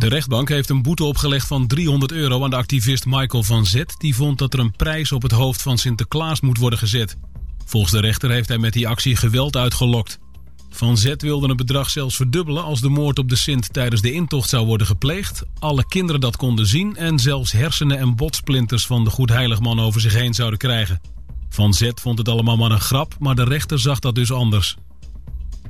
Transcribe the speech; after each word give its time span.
De 0.00 0.08
rechtbank 0.08 0.48
heeft 0.48 0.70
een 0.70 0.82
boete 0.82 1.04
opgelegd 1.04 1.46
van 1.46 1.66
300 1.66 2.12
euro 2.12 2.44
aan 2.44 2.50
de 2.50 2.56
activist 2.56 3.06
Michael 3.06 3.42
van 3.42 3.66
Zet. 3.66 3.94
Die 3.98 4.14
vond 4.14 4.38
dat 4.38 4.52
er 4.52 4.58
een 4.58 4.76
prijs 4.76 5.12
op 5.12 5.22
het 5.22 5.32
hoofd 5.32 5.62
van 5.62 5.78
Sinterklaas 5.78 6.40
moet 6.40 6.58
worden 6.58 6.78
gezet. 6.78 7.16
Volgens 7.64 7.92
de 7.92 8.00
rechter 8.00 8.30
heeft 8.30 8.48
hij 8.48 8.58
met 8.58 8.72
die 8.72 8.88
actie 8.88 9.16
geweld 9.16 9.56
uitgelokt. 9.56 10.18
Van 10.70 10.96
Zet 10.96 11.22
wilde 11.22 11.48
het 11.48 11.56
bedrag 11.56 11.90
zelfs 11.90 12.16
verdubbelen 12.16 12.62
als 12.62 12.80
de 12.80 12.88
moord 12.88 13.18
op 13.18 13.28
de 13.28 13.36
Sint 13.36 13.72
tijdens 13.72 14.00
de 14.00 14.12
intocht 14.12 14.48
zou 14.48 14.66
worden 14.66 14.86
gepleegd. 14.86 15.42
Alle 15.58 15.86
kinderen 15.88 16.20
dat 16.20 16.36
konden 16.36 16.66
zien 16.66 16.96
en 16.96 17.18
zelfs 17.18 17.52
hersenen 17.52 17.98
en 17.98 18.16
botsplinters 18.16 18.86
van 18.86 19.04
de 19.04 19.10
goedheiligman 19.10 19.80
over 19.80 20.00
zich 20.00 20.14
heen 20.14 20.34
zouden 20.34 20.58
krijgen. 20.58 21.00
Van 21.48 21.74
Zet 21.74 22.00
vond 22.00 22.18
het 22.18 22.28
allemaal 22.28 22.56
maar 22.56 22.70
een 22.70 22.80
grap, 22.80 23.16
maar 23.18 23.34
de 23.34 23.44
rechter 23.44 23.78
zag 23.78 23.98
dat 23.98 24.14
dus 24.14 24.32
anders. 24.32 24.76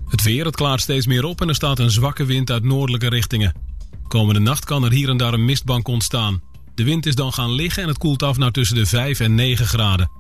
Het 0.09 0.23
weer, 0.23 0.45
het 0.45 0.57
klaart 0.57 0.81
steeds 0.81 1.07
meer 1.07 1.25
op 1.25 1.41
en 1.41 1.49
er 1.49 1.55
staat 1.55 1.79
een 1.79 1.91
zwakke 1.91 2.25
wind 2.25 2.51
uit 2.51 2.63
noordelijke 2.63 3.09
richtingen. 3.09 3.70
Komende 4.09 4.41
nacht 4.41 4.65
kan 4.65 4.85
er 4.85 4.93
hier 4.93 5.09
en 5.09 5.17
daar 5.17 5.33
een 5.33 5.45
mistbank 5.45 5.89
ontstaan. 5.89 6.43
De 6.75 6.85
wind 6.85 7.07
is 7.07 7.15
dan 7.15 7.33
gaan 7.33 7.53
liggen 7.53 7.83
en 7.83 7.89
het 7.89 7.99
koelt 7.99 8.23
af 8.23 8.37
naar 8.39 8.51
tussen 8.51 8.77
de 8.77 8.87
5 8.87 9.21
en 9.21 9.35
9 9.35 9.67
graden. 9.67 10.11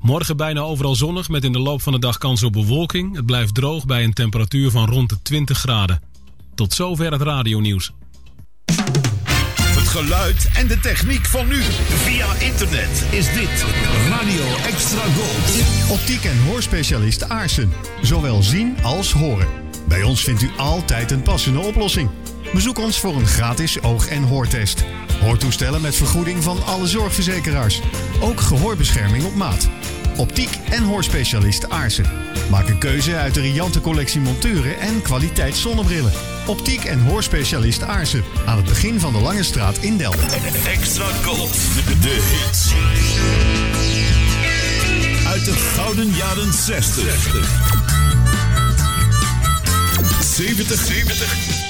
Morgen 0.00 0.36
bijna 0.36 0.60
overal 0.60 0.94
zonnig 0.94 1.28
met 1.28 1.44
in 1.44 1.52
de 1.52 1.58
loop 1.58 1.82
van 1.82 1.92
de 1.92 1.98
dag 1.98 2.18
kans 2.18 2.42
op 2.42 2.52
bewolking. 2.52 3.16
Het 3.16 3.26
blijft 3.26 3.54
droog 3.54 3.86
bij 3.86 4.04
een 4.04 4.12
temperatuur 4.12 4.70
van 4.70 4.88
rond 4.88 5.08
de 5.08 5.22
20 5.22 5.58
graden. 5.58 6.02
Tot 6.54 6.72
zover 6.72 7.12
het 7.12 7.22
radionieuws. 7.22 7.92
Het 9.60 9.88
geluid 9.88 10.50
en 10.54 10.66
de 10.66 10.80
techniek 10.80 11.26
van 11.26 11.48
nu. 11.48 11.62
Via 11.62 12.34
internet 12.34 13.06
is 13.10 13.32
dit 13.32 13.64
Radio 14.08 14.44
Extra 14.66 15.02
Gold. 15.02 15.64
Optiek 15.90 16.24
en 16.24 16.42
hoorspecialist 16.42 17.28
Aarsen. 17.28 17.72
Zowel 18.02 18.42
zien 18.42 18.82
als 18.82 19.12
horen. 19.12 19.48
Bij 19.88 20.02
ons 20.02 20.24
vindt 20.24 20.42
u 20.42 20.50
altijd 20.56 21.10
een 21.10 21.22
passende 21.22 21.60
oplossing. 21.60 22.10
Bezoek 22.52 22.78
ons 22.78 23.00
voor 23.00 23.16
een 23.16 23.26
gratis 23.26 23.82
oog- 23.82 24.08
en 24.08 24.22
hoortest. 24.22 24.84
Hoortoestellen 25.20 25.80
met 25.80 25.94
vergoeding 25.94 26.42
van 26.42 26.64
alle 26.64 26.86
zorgverzekeraars. 26.86 27.80
Ook 28.20 28.40
gehoorbescherming 28.40 29.24
op 29.24 29.34
maat. 29.34 29.68
Optiek 30.16 30.58
en 30.70 30.82
hoorspecialist 30.82 31.70
Aarsen. 31.70 32.04
Maak 32.50 32.68
een 32.68 32.78
keuze 32.78 33.16
uit 33.16 33.34
de 33.34 33.40
riante 33.40 33.80
collectie 33.80 34.20
monturen 34.20 34.78
en 34.78 35.02
kwaliteit 35.02 35.56
zonnebrillen. 35.56 36.12
Optiek 36.46 36.84
en 36.84 37.00
hoorspecialist 37.00 37.82
Aarsen. 37.82 38.24
Aan 38.46 38.56
het 38.56 38.66
begin 38.66 39.00
van 39.00 39.12
de 39.12 39.20
Lange 39.20 39.42
Straat 39.42 39.78
in 39.78 39.96
Delden. 39.96 40.28
Extra 40.66 41.06
Gold. 41.24 41.52
De 42.02 42.18
hits. 42.30 42.72
Uit 45.26 45.44
de 45.44 45.52
gouden 45.52 46.10
jaren 46.14 46.52
60. 46.52 47.48
70, 50.22 50.86
70. 50.86 51.69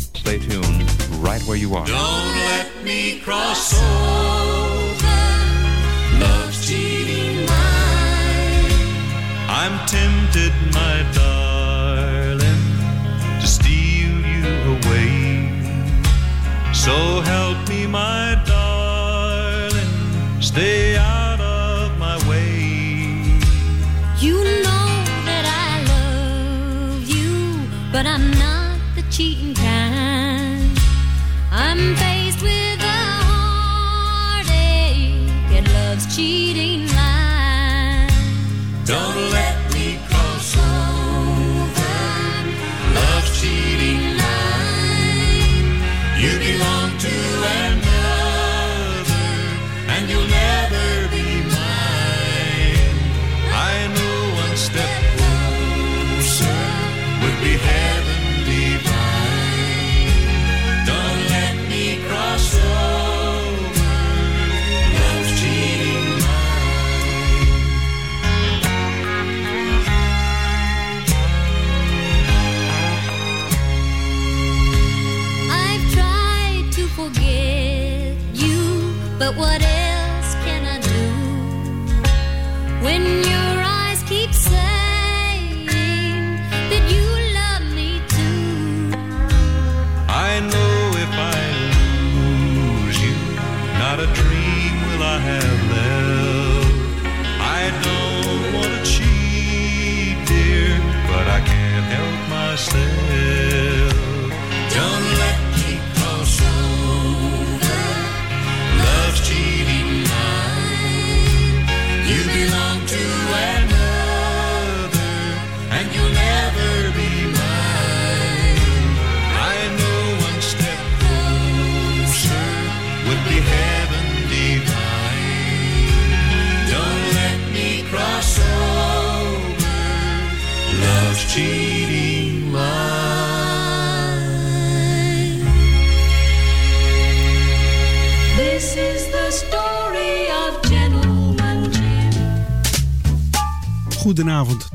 Stay 0.21 0.37
tuned 0.37 0.83
right 1.15 1.41
where 1.47 1.57
you 1.57 1.73
are. 1.73 1.83
Don't 1.87 2.35
let 2.51 2.67
me 2.83 3.19
cross 3.21 3.73
over 3.73 5.17
love's 6.21 6.67
cheating 6.67 7.47
line. 7.47 8.71
I'm 9.49 9.75
tempted, 9.87 10.53
my 10.75 11.03
darling, 11.15 12.63
to 13.41 13.47
steal 13.47 14.15
you 14.33 14.45
away. 14.75 15.49
So 16.71 17.21
help 17.21 17.67
me, 17.67 17.87
my 17.87 18.39
darling, 18.45 19.91
stay 20.39 20.97
out 20.97 21.41
of 21.41 21.97
my 21.97 22.17
way. 22.29 22.59
You 24.19 24.35
know 24.65 24.87
that 25.25 25.45
I 25.65 25.83
love 25.95 27.09
you, 27.09 27.67
but 27.91 28.05
I'm 28.05 28.29
not 28.37 28.77
the 28.93 29.01
cheating 29.09 29.45
kind. 29.45 29.50
I'm 31.81 31.95
faced 31.95 32.10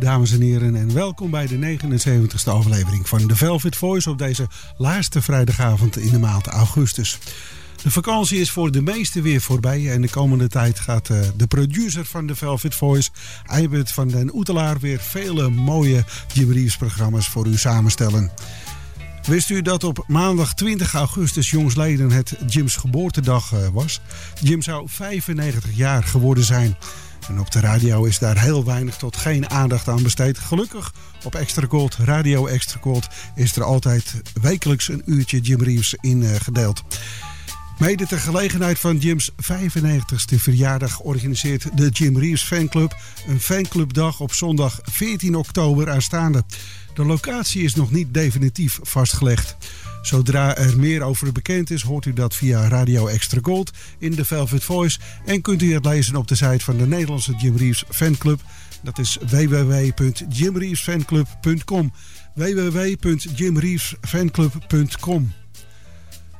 dames 0.06 0.32
en 0.32 0.40
heren, 0.40 0.76
en 0.76 0.94
welkom 0.94 1.30
bij 1.30 1.46
de 1.46 1.78
79ste 1.78 2.50
aflevering 2.50 3.08
van 3.08 3.26
The 3.26 3.36
Velvet 3.36 3.76
Voice 3.76 4.10
op 4.10 4.18
deze 4.18 4.46
laatste 4.76 5.22
vrijdagavond 5.22 5.98
in 5.98 6.10
de 6.10 6.18
maand 6.18 6.46
augustus. 6.46 7.18
De 7.82 7.90
vakantie 7.90 8.40
is 8.40 8.50
voor 8.50 8.70
de 8.70 8.82
meesten 8.82 9.22
weer 9.22 9.40
voorbij 9.40 9.92
en 9.92 10.00
de 10.00 10.08
komende 10.08 10.48
tijd 10.48 10.78
gaat 10.78 11.10
eh, 11.10 11.18
de 11.36 11.46
producer 11.46 12.04
van 12.04 12.26
The 12.26 12.34
Velvet 12.34 12.74
Voice, 12.74 13.10
Eibert 13.46 13.92
van 13.92 14.08
den 14.08 14.34
Oetelaar, 14.34 14.78
weer 14.78 15.00
vele 15.00 15.50
mooie 15.50 16.04
Jim 16.32 16.52
Reeves 16.52 16.76
programma's 16.76 17.28
voor 17.28 17.46
u 17.46 17.56
samenstellen. 17.56 18.30
Wist 19.22 19.50
u 19.50 19.62
dat 19.62 19.84
op 19.84 20.04
maandag 20.06 20.54
20 20.54 20.94
augustus 20.94 21.50
jongsleden 21.50 22.10
het 22.10 22.36
Jim's 22.46 22.76
geboortedag 22.76 23.52
eh, 23.52 23.68
was? 23.72 24.00
Jim 24.40 24.62
zou 24.62 24.88
95 24.88 25.70
jaar 25.74 26.02
geworden 26.02 26.44
zijn. 26.44 26.76
En 27.28 27.40
op 27.40 27.50
de 27.50 27.60
radio 27.60 28.04
is 28.04 28.18
daar 28.18 28.40
heel 28.40 28.64
weinig 28.64 28.96
tot 28.96 29.16
geen 29.16 29.50
aandacht 29.50 29.88
aan 29.88 30.02
besteed. 30.02 30.38
Gelukkig 30.38 30.92
op 31.24 31.34
Extra 31.34 31.66
Gold, 31.66 31.94
Radio 31.94 32.46
Extra 32.46 32.80
Gold, 32.80 33.08
is 33.34 33.56
er 33.56 33.62
altijd 33.62 34.14
wekelijks 34.42 34.88
een 34.88 35.02
uurtje 35.04 35.40
Jim 35.40 35.62
Reeves 35.62 35.94
in 36.00 36.22
eh, 36.22 36.34
gedeeld. 36.40 36.82
Mede 37.78 38.06
ter 38.06 38.18
gelegenheid 38.18 38.78
van 38.78 38.96
Jim's 38.96 39.30
95ste 39.30 40.36
verjaardag 40.36 41.00
organiseert 41.00 41.76
de 41.76 41.88
Jim 41.88 42.18
Reeves 42.18 42.44
Fanclub 42.44 42.96
een 43.26 43.40
fanclubdag 43.40 44.20
op 44.20 44.32
zondag 44.32 44.78
14 44.82 45.36
oktober 45.36 45.90
aanstaande. 45.90 46.44
De 46.94 47.04
locatie 47.04 47.62
is 47.62 47.74
nog 47.74 47.90
niet 47.90 48.14
definitief 48.14 48.78
vastgelegd. 48.82 49.56
Zodra 50.06 50.56
er 50.56 50.78
meer 50.78 51.02
over 51.02 51.32
bekend 51.32 51.70
is, 51.70 51.82
hoort 51.82 52.06
u 52.06 52.12
dat 52.12 52.34
via 52.34 52.68
Radio 52.68 53.06
Extra 53.06 53.40
Gold 53.42 53.70
in 53.98 54.14
de 54.14 54.24
Velvet 54.24 54.64
Voice. 54.64 54.98
En 55.24 55.40
kunt 55.40 55.62
u 55.62 55.74
het 55.74 55.84
lezen 55.84 56.16
op 56.16 56.28
de 56.28 56.34
site 56.34 56.64
van 56.64 56.76
de 56.76 56.86
Nederlandse 56.86 57.34
Jim 57.38 57.56
Reeves 57.56 57.84
Fanclub. 57.88 58.40
Dat 58.82 58.98
is 58.98 59.18
www.jimreevesfanclub.com 59.30 61.92
www.jimreevesfanclub.com 62.34 65.32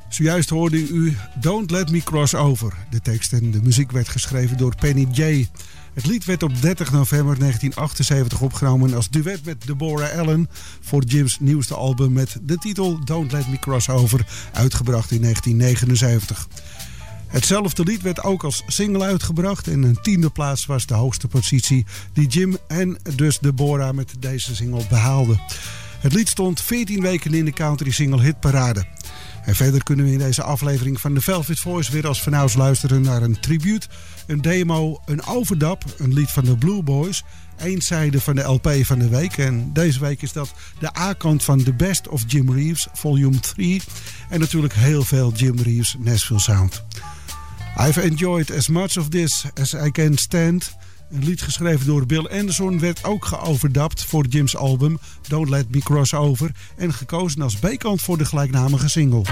Zojuist 0.08 0.50
hoorde 0.50 0.88
u 0.88 1.16
Don't 1.40 1.70
Let 1.70 1.90
Me 1.90 2.02
Cross 2.02 2.34
Over. 2.34 2.72
De 2.90 3.00
tekst 3.00 3.32
en 3.32 3.50
de 3.50 3.62
muziek 3.62 3.92
werd 3.92 4.08
geschreven 4.08 4.56
door 4.56 4.74
Penny 4.76 5.06
J. 5.12 5.48
Het 5.94 6.06
lied 6.06 6.24
werd 6.24 6.42
op 6.42 6.60
30 6.60 6.92
november 6.92 7.38
1978 7.38 8.40
opgenomen 8.40 8.94
als 8.94 9.08
duet 9.08 9.44
met 9.44 9.66
Deborah 9.66 10.18
Allen 10.18 10.48
voor 10.80 11.04
Jim's 11.04 11.36
nieuwste 11.40 11.74
album 11.74 12.12
met 12.12 12.36
de 12.42 12.58
titel 12.58 13.04
Don't 13.04 13.32
Let 13.32 13.48
Me 13.48 13.58
Cross 13.58 13.88
Over, 13.88 14.26
uitgebracht 14.52 15.10
in 15.10 15.20
1979. 15.20 16.48
Hetzelfde 17.26 17.84
lied 17.84 18.02
werd 18.02 18.22
ook 18.22 18.44
als 18.44 18.62
single 18.66 19.04
uitgebracht 19.04 19.68
en 19.68 19.82
een 19.82 19.98
tiende 20.02 20.30
plaats 20.30 20.66
was 20.66 20.86
de 20.86 20.94
hoogste 20.94 21.28
positie 21.28 21.86
die 22.12 22.26
Jim 22.28 22.56
en 22.68 22.98
dus 23.14 23.38
Deborah 23.38 23.94
met 23.94 24.14
deze 24.18 24.54
single 24.54 24.84
behaalden. 24.88 25.40
Het 26.00 26.12
lied 26.12 26.28
stond 26.28 26.60
14 26.60 27.00
weken 27.00 27.34
in 27.34 27.44
de 27.44 27.52
country 27.52 27.90
single 27.90 28.22
hitparade. 28.22 28.95
En 29.46 29.54
verder 29.54 29.82
kunnen 29.82 30.04
we 30.04 30.12
in 30.12 30.18
deze 30.18 30.42
aflevering 30.42 31.00
van 31.00 31.14
de 31.14 31.20
Velvet 31.20 31.60
Voice 31.60 31.92
weer 31.92 32.06
als 32.06 32.22
vanouds 32.22 32.54
luisteren 32.54 33.02
naar 33.02 33.22
een 33.22 33.40
tribute, 33.40 33.86
een 34.26 34.40
demo, 34.40 35.00
een 35.04 35.26
overdub, 35.26 35.84
een 35.98 36.12
lied 36.12 36.30
van 36.30 36.44
de 36.44 36.56
Blue 36.56 36.82
Boys, 36.82 37.24
één 37.56 37.82
zijde 37.82 38.20
van 38.20 38.34
de 38.34 38.42
LP 38.42 38.70
van 38.82 38.98
de 38.98 39.08
week. 39.08 39.38
En 39.38 39.72
deze 39.72 40.00
week 40.00 40.22
is 40.22 40.32
dat 40.32 40.52
de 40.78 40.98
A-kant 40.98 41.44
van 41.44 41.62
The 41.62 41.72
Best 41.72 42.08
of 42.08 42.24
Jim 42.26 42.52
Reeves, 42.52 42.86
volume 42.92 43.40
3. 43.40 43.82
En 44.28 44.40
natuurlijk 44.40 44.74
heel 44.74 45.04
veel 45.04 45.32
Jim 45.32 45.58
Reeves 45.58 45.96
Nashville 45.98 46.40
Sound. 46.40 46.84
I've 47.78 48.02
enjoyed 48.02 48.56
as 48.56 48.68
much 48.68 48.98
of 48.98 49.08
this 49.08 49.44
as 49.60 49.74
I 49.74 49.90
can 49.90 50.16
stand. 50.16 50.76
Een 51.10 51.24
lied 51.24 51.42
geschreven 51.42 51.86
door 51.86 52.06
Bill 52.06 52.26
Anderson 52.26 52.80
werd 52.80 53.04
ook 53.04 53.24
geoverdapt 53.24 54.04
voor 54.04 54.26
Jim's 54.26 54.54
album 54.56 54.98
Don't 55.28 55.48
Let 55.48 55.70
Me 55.70 55.78
Cross 55.78 56.14
Over 56.14 56.50
en 56.76 56.92
gekozen 56.92 57.42
als 57.42 57.56
B-kant 57.56 58.02
voor 58.02 58.18
de 58.18 58.24
gelijknamige 58.24 58.88
single. 58.88 59.22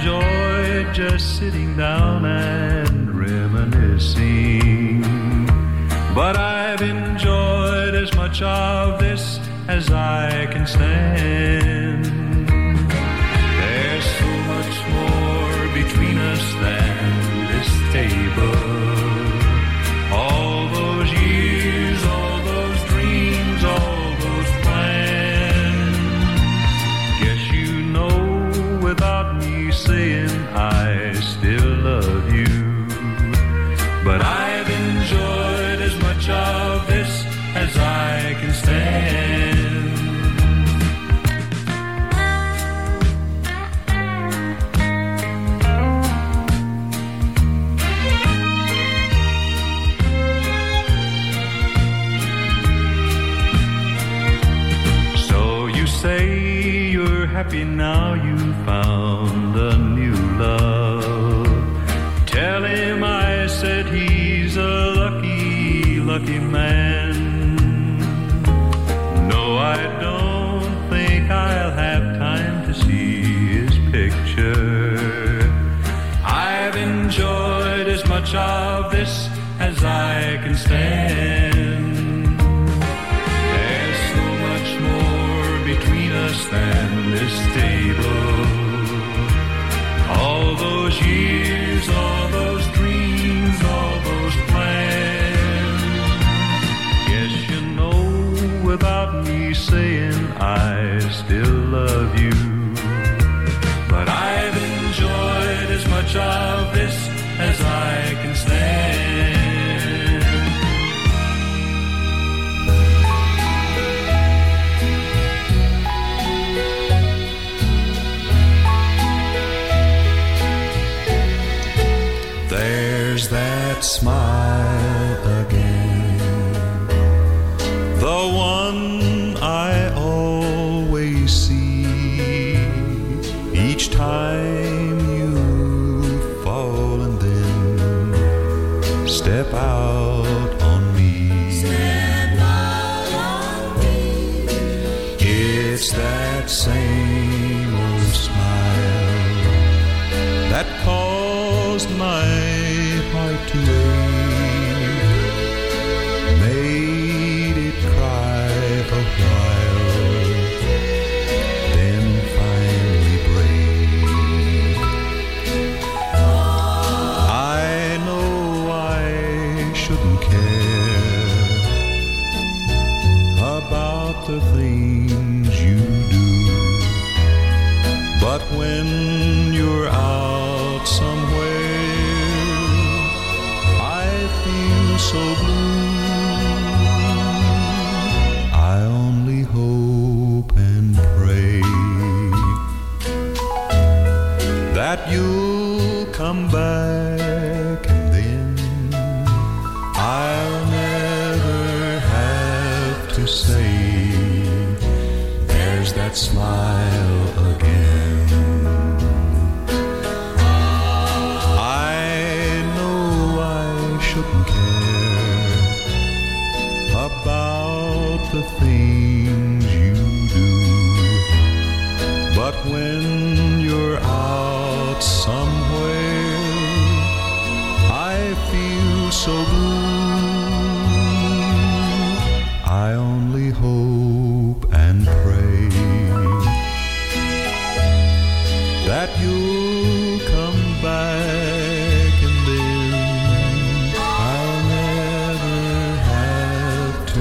I've 0.00 0.06
enjoyed 0.06 0.94
just 0.94 1.36
sitting 1.38 1.76
down 1.76 2.24
and 2.24 3.14
reminiscing. 3.14 5.02
But 6.14 6.38
I've 6.38 6.80
enjoyed 6.80 7.94
as 7.94 8.14
much 8.14 8.40
of 8.40 8.98
this 8.98 9.38
as 9.68 9.90
I 9.90 10.46
can 10.46 10.66
stand. 10.66 12.06
There's 13.60 14.04
so 14.04 14.30
much 14.54 14.88
more 14.88 15.68
between 15.74 16.16
us 16.16 16.54
than 16.54 17.46
this 17.48 17.68
table. 17.92 18.59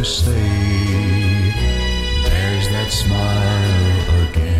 Say 0.04 0.32
there's 2.24 2.68
that 2.70 2.92
smile 2.92 4.30
again. 4.30 4.60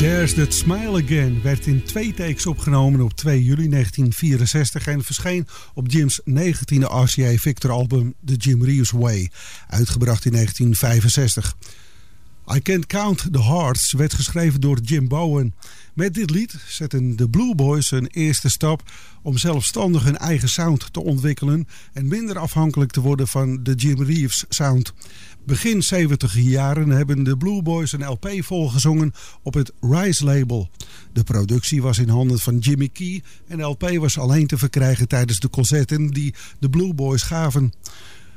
There's 0.00 0.34
That 0.34 0.54
Smile 0.54 0.96
Again 0.96 1.42
werd 1.42 1.66
in 1.66 1.82
twee 1.82 2.14
takes 2.14 2.46
opgenomen 2.46 3.00
op 3.00 3.12
2 3.12 3.44
juli 3.44 3.68
1964 3.68 4.86
en 4.86 5.04
verscheen 5.04 5.46
op 5.74 5.90
Jim's 5.90 6.20
19e 6.30 6.84
RCA 6.86 7.36
Victor 7.36 7.70
album 7.70 8.14
The 8.24 8.34
Jim 8.34 8.64
Reeves 8.64 8.90
Way, 8.90 9.30
uitgebracht 9.68 10.24
in 10.24 10.32
1965. 10.32 11.56
I 12.54 12.60
Can't 12.60 12.86
Count 12.86 13.32
the 13.32 13.42
Hearts 13.42 13.92
werd 13.92 14.14
geschreven 14.14 14.60
door 14.60 14.78
Jim 14.82 15.08
Bowen. 15.08 15.54
Met 15.94 16.14
dit 16.14 16.30
lied 16.30 16.54
zetten 16.68 17.16
de 17.16 17.30
Blue 17.30 17.54
Boys 17.54 17.90
hun 17.90 18.06
eerste 18.06 18.48
stap 18.48 18.82
om 19.22 19.38
zelfstandig 19.38 20.04
hun 20.04 20.16
eigen 20.16 20.48
sound 20.48 20.92
te 20.92 21.02
ontwikkelen 21.02 21.68
en 21.92 22.08
minder 22.08 22.38
afhankelijk 22.38 22.90
te 22.90 23.00
worden 23.00 23.28
van 23.28 23.62
de 23.62 23.74
Jim 23.74 24.02
Reeves 24.02 24.44
sound. 24.48 24.92
Begin 25.46 25.82
70 25.82 26.34
jaren 26.34 26.88
hebben 26.88 27.24
de 27.24 27.36
Blue 27.36 27.62
Boys 27.62 27.92
een 27.92 28.06
LP 28.06 28.28
volgezongen 28.38 29.12
op 29.42 29.54
het 29.54 29.72
Rise 29.80 30.24
label. 30.24 30.70
De 31.12 31.24
productie 31.24 31.82
was 31.82 31.98
in 31.98 32.08
handen 32.08 32.38
van 32.38 32.58
Jimmy 32.58 32.88
Key 32.88 33.22
en 33.46 33.56
de 33.56 33.62
LP 33.62 33.90
was 33.90 34.18
alleen 34.18 34.46
te 34.46 34.58
verkrijgen 34.58 35.08
tijdens 35.08 35.38
de 35.38 35.50
concerten 35.50 36.06
die 36.06 36.34
de 36.58 36.70
Blue 36.70 36.94
Boys 36.94 37.22
gaven. 37.22 37.72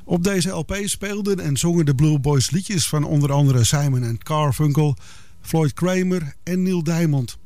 Op 0.06 0.24
deze 0.24 0.50
LP 0.50 0.80
speelden 0.84 1.40
en 1.40 1.58
zongen 1.58 1.86
de 1.86 1.96
Blue 1.96 2.20
Boys 2.20 2.52
liedjes 2.52 2.88
van 2.88 3.04
onder 3.04 3.32
andere 3.32 3.64
Simon 3.64 4.18
Carfunkel, 4.18 4.96
Floyd 5.42 5.74
Kramer 5.74 6.36
en 6.44 6.64
Neil 6.64 6.84
Diamond. 6.84 7.38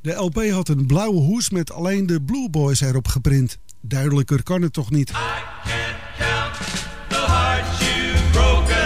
De 0.00 0.12
LP 0.12 0.46
had 0.50 0.68
een 0.68 0.86
blauwe 0.86 1.20
hoes 1.20 1.50
met 1.50 1.72
alleen 1.72 2.06
de 2.06 2.22
Blue 2.22 2.50
Boys 2.50 2.80
erop 2.80 3.08
geprint. 3.08 3.58
Duidelijker 3.80 4.42
kan 4.42 4.62
het 4.62 4.72
toch 4.72 4.90
niet. 4.90 5.06
The 5.06 5.14
heart 7.16 7.78
you've 7.78 8.30
broken 8.32 8.82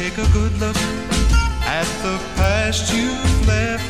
take 0.00 0.16
a 0.16 0.32
good 0.32 0.52
look 0.58 0.76
at 1.66 1.84
the 2.02 2.16
past 2.36 2.90
you've 2.90 3.46
left 3.46 3.89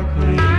darkly. 0.00 0.49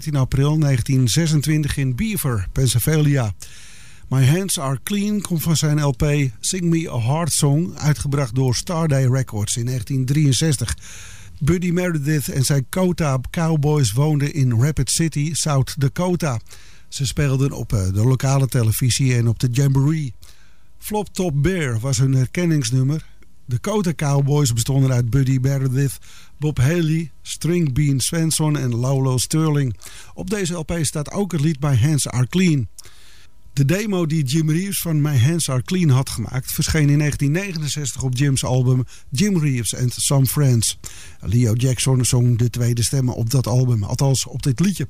13 0.00 0.20
april 0.20 0.58
1926 0.58 1.76
in 1.76 1.96
Beaver, 1.96 2.46
Pennsylvania. 2.52 3.34
My 4.08 4.24
Hands 4.24 4.58
Are 4.58 4.78
Clean 4.82 5.20
komt 5.20 5.42
van 5.42 5.56
zijn 5.56 5.82
LP 5.82 6.30
Sing 6.40 6.62
Me 6.62 6.90
A 6.90 7.00
Heart 7.00 7.32
Song... 7.32 7.72
uitgebracht 7.76 8.34
door 8.34 8.54
Starday 8.54 9.06
Records 9.06 9.56
in 9.56 9.64
1963... 9.64 10.76
Buddy 11.42 11.70
Meredith 11.70 12.28
en 12.28 12.44
zijn 12.44 12.66
Kota 12.68 13.20
Cowboys 13.30 13.92
woonden 13.92 14.34
in 14.34 14.60
Rapid 14.60 14.90
City, 14.90 15.34
South 15.34 15.74
Dakota. 15.78 16.40
Ze 16.88 17.06
speelden 17.06 17.52
op 17.52 17.72
eh, 17.72 17.84
de 17.92 18.04
lokale 18.04 18.46
televisie 18.46 19.14
en 19.14 19.28
op 19.28 19.38
de 19.38 19.48
Jamboree. 19.50 20.14
Flop 20.78 21.08
Top 21.14 21.42
Bear 21.42 21.78
was 21.78 21.98
hun 21.98 22.14
herkenningsnummer. 22.14 23.06
De 23.44 23.58
Kota 23.58 23.94
Cowboys 23.94 24.52
bestonden 24.52 24.92
uit 24.92 25.10
Buddy 25.10 25.38
Meredith, 25.42 25.98
Bob 26.40 26.58
Haley, 26.58 27.10
String 27.22 27.72
Bean 27.72 28.00
Svensson 28.00 28.58
en 28.58 28.74
Lolo 28.74 29.18
Sterling. 29.18 29.76
Op 30.14 30.30
deze 30.30 30.54
LP 30.54 30.78
staat 30.80 31.10
ook 31.10 31.32
het 31.32 31.40
lied 31.40 31.60
My 31.60 31.76
Hands 31.76 32.08
Are 32.08 32.26
Clean. 32.26 32.68
De 33.52 33.64
demo 33.64 34.06
die 34.06 34.24
Jim 34.24 34.50
Reeves 34.50 34.80
van 34.80 35.00
My 35.00 35.18
Hands 35.18 35.50
Are 35.50 35.62
Clean 35.62 35.88
had 35.88 36.10
gemaakt... 36.10 36.52
verscheen 36.52 36.88
in 36.88 36.98
1969 36.98 38.02
op 38.02 38.16
Jim's 38.16 38.44
album 38.44 38.84
Jim 39.10 39.38
Reeves 39.38 39.76
and 39.76 39.92
Some 39.96 40.26
Friends. 40.26 40.78
Leo 41.20 41.52
Jackson 41.52 42.04
zong 42.04 42.38
de 42.38 42.50
tweede 42.50 42.82
stemmen 42.82 43.14
op 43.14 43.30
dat 43.30 43.46
album, 43.46 43.82
althans 43.82 44.26
op 44.26 44.42
dit 44.42 44.60
liedje. 44.60 44.88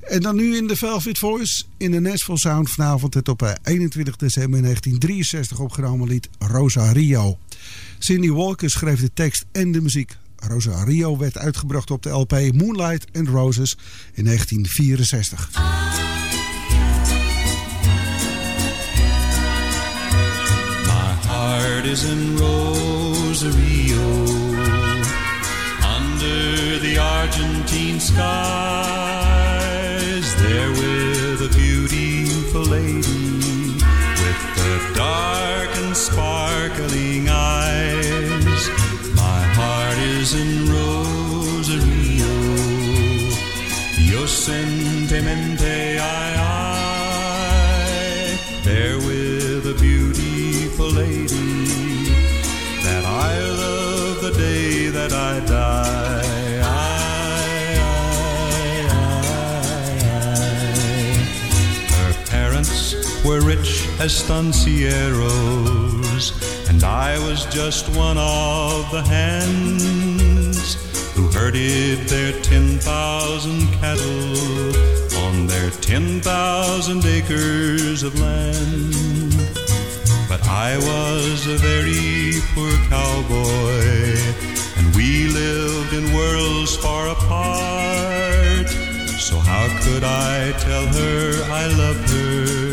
En 0.00 0.20
dan 0.20 0.36
nu 0.36 0.56
in 0.56 0.66
de 0.66 0.76
Velvet 0.76 1.18
Voice 1.18 1.64
in 1.76 1.90
de 1.90 2.00
Nashville 2.00 2.38
Sound 2.38 2.70
vanavond 2.70 3.14
het 3.14 3.28
op 3.28 3.58
21 3.62 4.16
december 4.16 4.62
1963 4.62 5.58
opgenomen 5.58 6.08
lied 6.08 6.28
Rosario. 6.38 7.38
Cindy 7.98 8.30
Walker 8.30 8.70
schreef 8.70 9.00
de 9.00 9.10
tekst 9.14 9.44
en 9.52 9.72
de 9.72 9.80
muziek. 9.80 10.16
Rosario 10.46 11.16
werd 11.16 11.38
uitgebracht 11.38 11.90
op 11.90 12.02
de 12.02 12.08
LP 12.08 12.52
Moonlight 12.54 13.06
and 13.16 13.28
Roses 13.28 13.76
in 14.14 14.24
1964. 14.24 15.50
My 20.84 21.28
heart 21.28 21.84
is 21.84 22.02
in 22.02 22.36
Rosario 22.36 23.96
under 25.96 26.80
the 26.80 27.00
Argentine 27.00 28.00
skies. 28.00 29.17
Estancieros, 63.98 66.30
and 66.70 66.84
I 66.84 67.18
was 67.18 67.44
just 67.46 67.88
one 67.96 68.16
of 68.16 68.88
the 68.92 69.02
hands 69.02 70.76
who 71.14 71.28
herded 71.32 72.06
their 72.08 72.32
10,000 72.42 73.66
cattle 73.80 74.76
on 75.26 75.48
their 75.48 75.70
10,000 75.70 77.04
acres 77.04 78.04
of 78.04 78.14
land. 78.20 79.34
But 80.28 80.46
I 80.46 80.78
was 80.78 81.48
a 81.48 81.56
very 81.56 82.40
poor 82.54 82.70
cowboy, 82.88 84.14
and 84.76 84.94
we 84.94 85.26
lived 85.26 85.92
in 85.92 86.12
worlds 86.14 86.76
far 86.76 87.08
apart. 87.08 88.68
So 89.18 89.38
how 89.38 89.66
could 89.82 90.04
I 90.04 90.52
tell 90.58 90.86
her 90.86 91.42
I 91.50 91.66
love 91.66 91.98
her, 92.10 92.67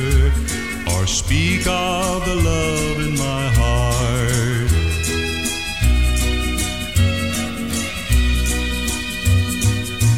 or 1.05 1.07
speak 1.07 1.67
of 1.67 2.25
the 2.25 2.35
love 2.35 2.97
in 3.07 3.13
my 3.15 3.45
heart? 3.59 4.69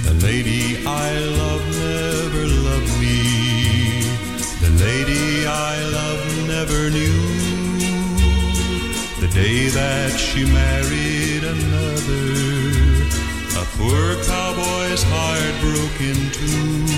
The 0.08 0.16
lady 0.28 0.64
I 0.86 1.10
love 1.42 1.66
never 1.88 2.44
loved 2.68 2.94
me. 3.04 3.20
The 4.64 4.72
lady 4.86 5.46
I 5.46 5.76
love 5.98 6.24
never 6.56 6.82
knew 6.98 7.22
the 9.24 9.30
day 9.42 9.68
that 9.80 10.12
she 10.18 10.46
married 10.46 11.44
another. 11.56 12.28
A 13.62 13.66
poor 13.78 14.06
cowboy's 14.30 15.04
heart 15.12 15.54
broke 15.64 16.00
in 16.12 16.20
two. 16.32 16.97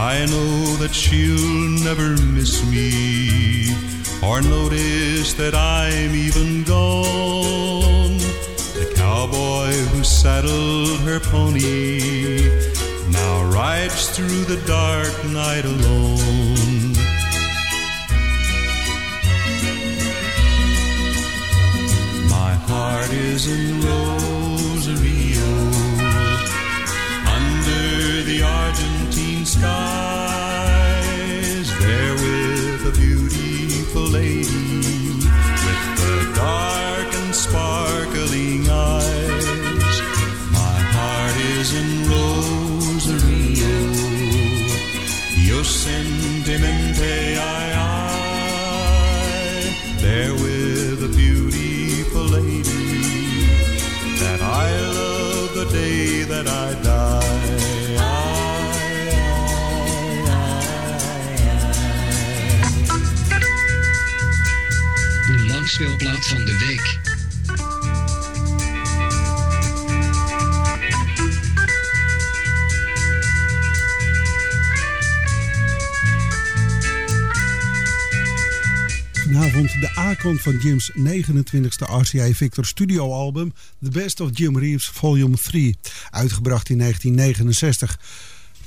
I 0.00 0.26
know 0.26 0.76
that 0.76 0.94
she'll 0.94 1.84
never 1.84 2.10
miss 2.22 2.64
me 2.70 3.74
or 4.22 4.40
notice 4.40 5.34
that 5.34 5.56
I'm 5.56 6.14
even 6.14 6.62
gone. 6.62 8.18
The 8.78 8.92
cowboy 8.94 9.72
who 9.90 10.04
saddled 10.04 11.00
her 11.00 11.18
pony 11.18 12.48
now 13.10 13.50
rides 13.50 14.10
through 14.16 14.44
the 14.44 14.62
dark 14.68 15.12
night 15.24 15.64
alone. 15.64 16.94
My 22.30 22.54
heart 22.68 23.10
is 23.12 23.48
in 23.48 23.80
Rosario 23.80 24.37
Argentine 29.60 29.97
De 65.78 65.84
langspeelplaat 65.84 66.26
van 66.26 66.44
de 66.44 66.58
week. 66.58 66.98
Vanavond 79.12 79.80
de 79.80 79.98
A-kant 79.98 80.40
van 80.40 80.56
Jim's 80.56 80.92
29e 80.96 81.68
RCA 81.78 82.32
Victor 82.32 82.66
studio 82.66 83.12
album 83.12 83.52
The 83.82 83.90
Best 83.90 84.20
of 84.20 84.30
Jim 84.32 84.58
Reeves 84.58 84.88
Volume 84.88 85.36
3, 85.36 85.76
uitgebracht 86.10 86.68
in 86.68 86.78
1969. 86.78 87.98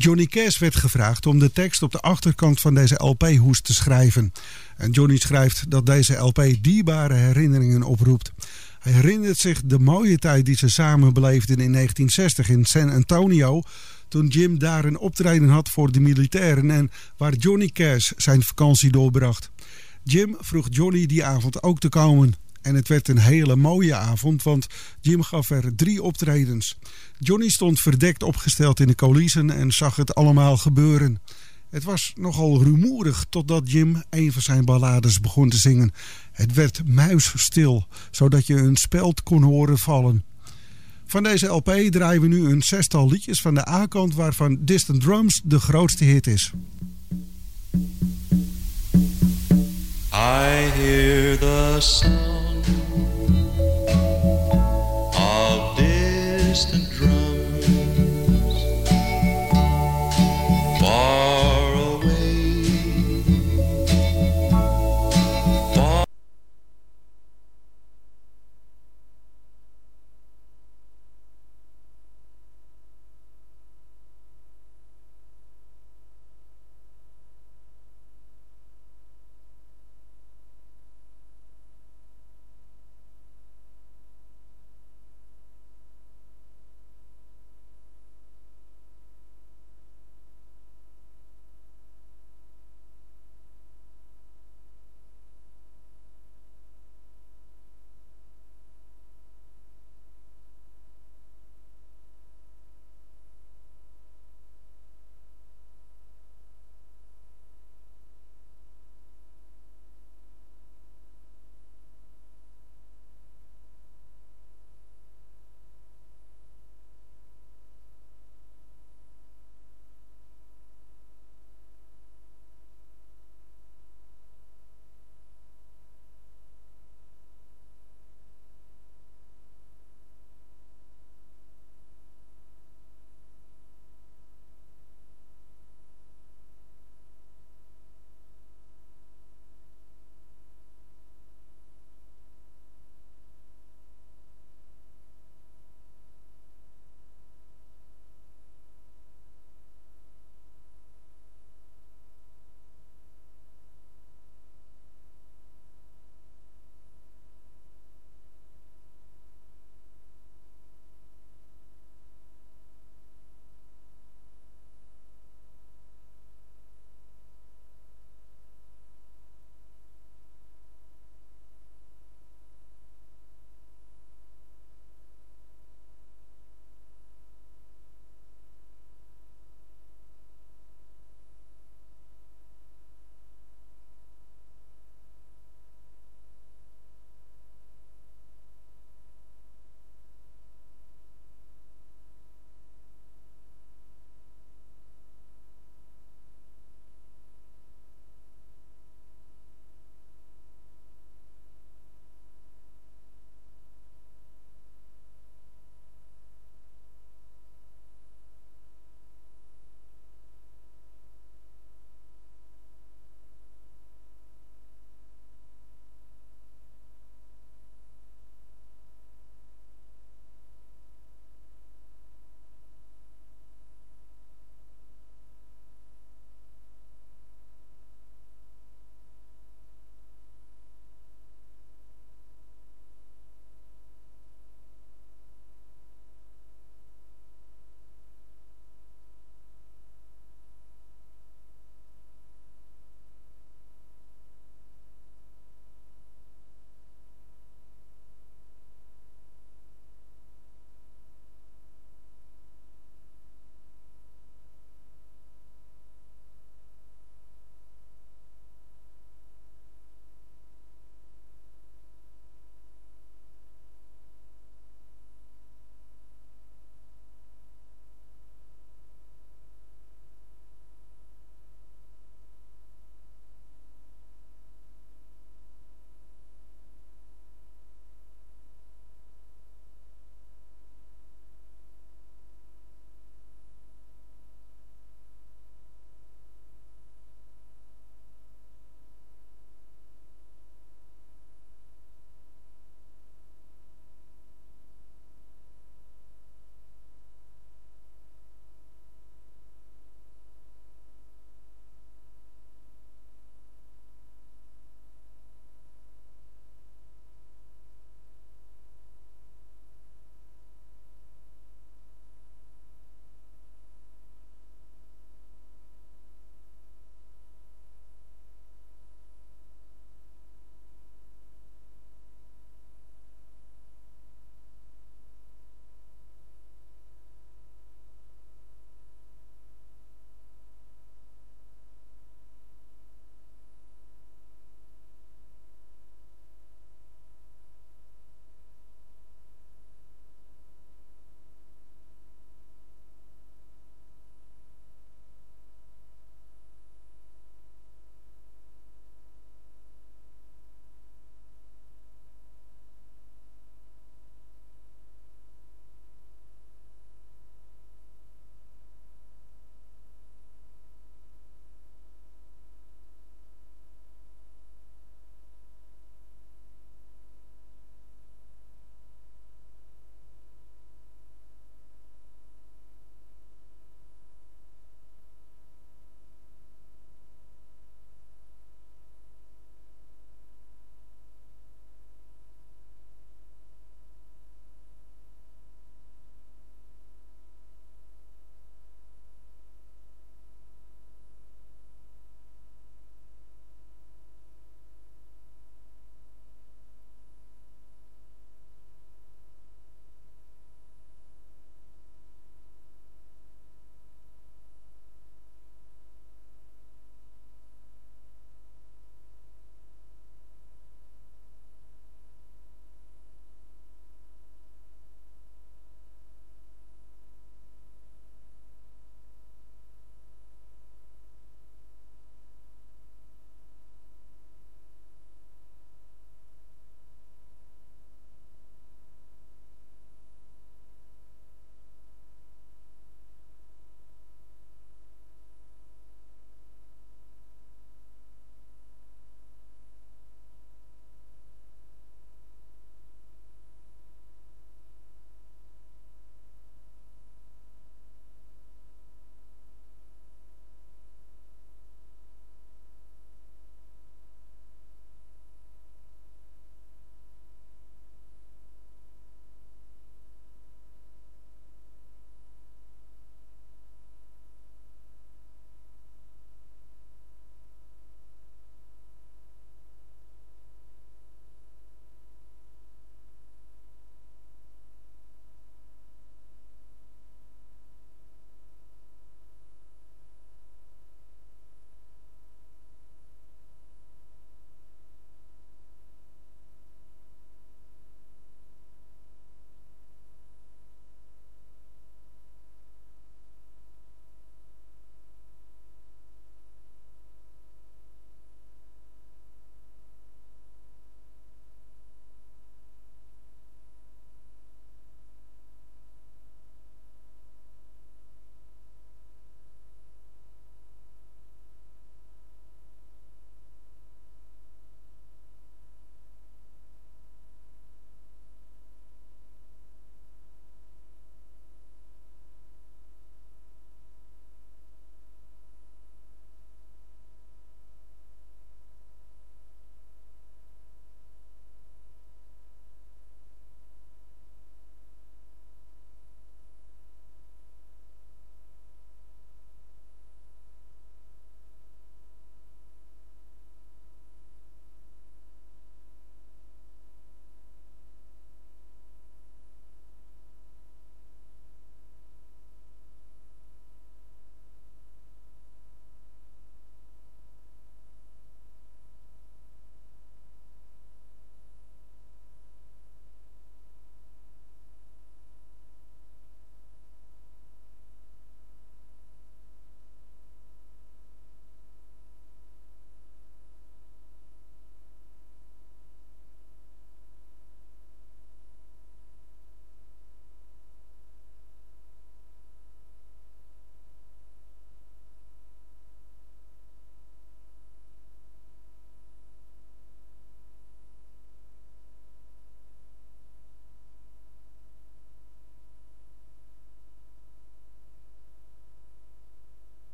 Johnny 0.00 0.26
Cash 0.26 0.58
werd 0.58 0.76
gevraagd 0.76 1.26
om 1.26 1.38
de 1.38 1.52
tekst 1.52 1.82
op 1.82 1.92
de 1.92 2.00
achterkant 2.00 2.60
van 2.60 2.74
deze 2.74 2.94
LP-hoes 2.94 3.60
te 3.60 3.74
schrijven. 3.74 4.32
En 4.76 4.90
Johnny 4.90 5.16
schrijft 5.16 5.70
dat 5.70 5.86
deze 5.86 6.14
LP 6.14 6.44
dierbare 6.60 7.14
herinneringen 7.14 7.82
oproept. 7.82 8.32
Hij 8.78 8.92
herinnert 8.92 9.38
zich 9.38 9.60
de 9.64 9.78
mooie 9.78 10.18
tijd 10.18 10.44
die 10.44 10.56
ze 10.56 10.68
samen 10.68 11.12
beleefden 11.12 11.58
in 11.58 11.72
1960 11.72 12.48
in 12.48 12.64
San 12.64 12.90
Antonio... 12.90 13.62
toen 14.08 14.26
Jim 14.26 14.58
daar 14.58 14.84
een 14.84 14.98
optreden 14.98 15.48
had 15.48 15.68
voor 15.68 15.92
de 15.92 16.00
militairen... 16.00 16.70
en 16.70 16.90
waar 17.16 17.34
Johnny 17.34 17.68
Cash 17.68 18.10
zijn 18.16 18.42
vakantie 18.42 18.90
doorbracht. 18.90 19.50
Jim 20.02 20.36
vroeg 20.40 20.66
Johnny 20.70 21.06
die 21.06 21.24
avond 21.24 21.62
ook 21.62 21.78
te 21.78 21.88
komen. 21.88 22.34
En 22.62 22.74
het 22.74 22.88
werd 22.88 23.08
een 23.08 23.18
hele 23.18 23.56
mooie 23.56 23.94
avond, 23.94 24.42
want 24.42 24.66
Jim 25.00 25.22
gaf 25.22 25.50
er 25.50 25.74
drie 25.74 26.02
optredens. 26.02 26.78
Johnny 27.18 27.48
stond 27.48 27.80
verdekt 27.80 28.22
opgesteld 28.22 28.80
in 28.80 28.86
de 28.86 28.94
coulissen 28.94 29.50
en 29.50 29.70
zag 29.70 29.96
het 29.96 30.14
allemaal 30.14 30.56
gebeuren. 30.56 31.20
Het 31.70 31.84
was 31.84 32.12
nogal 32.16 32.62
rumoerig 32.62 33.24
totdat 33.28 33.70
Jim 33.70 34.02
een 34.10 34.32
van 34.32 34.42
zijn 34.42 34.64
ballades 34.64 35.20
begon 35.20 35.48
te 35.48 35.56
zingen. 35.56 35.92
Het 36.32 36.54
werd 36.54 36.82
muisstil, 36.86 37.86
zodat 38.10 38.46
je 38.46 38.54
een 38.54 38.76
speld 38.76 39.22
kon 39.22 39.42
horen 39.42 39.78
vallen. 39.78 40.24
Van 41.06 41.22
deze 41.22 41.46
LP 41.46 41.70
draaien 41.90 42.20
we 42.20 42.28
nu 42.28 42.48
een 42.48 42.62
zestal 42.62 43.08
liedjes 43.08 43.40
van 43.40 43.54
de 43.54 43.68
A-kant 43.68 44.14
waarvan 44.14 44.58
Distant 44.60 45.00
Drums 45.00 45.40
de 45.44 45.58
grootste 45.60 46.04
hit 46.04 46.26
is. 46.26 46.52
I 50.12 50.70
hear 50.74 51.38
the 51.38 51.76
sound 51.80 53.07
distant 56.58 56.90
drums. 56.90 57.17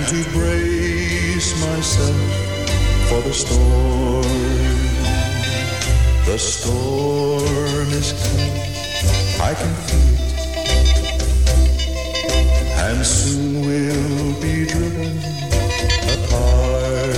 And 0.00 0.08
to 0.08 0.30
brace 0.30 1.60
myself 1.60 2.16
for 3.08 3.20
the 3.22 3.32
storm. 3.32 4.22
The 6.24 6.38
storm 6.38 7.88
is 8.00 8.12
coming, 8.22 8.56
I 9.40 9.54
can 9.54 9.74
feel 9.86 10.14
it, 10.14 10.42
and 12.86 13.04
soon 13.04 13.60
we'll 13.66 14.40
be 14.40 14.66
driven 14.66 15.18
apart. 16.16 17.16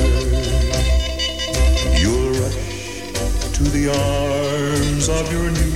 You'll 2.00 2.32
rush 2.42 2.60
to 3.56 3.64
the 3.76 3.84
arms 3.90 5.08
of 5.08 5.32
your 5.32 5.50
new 5.50 5.71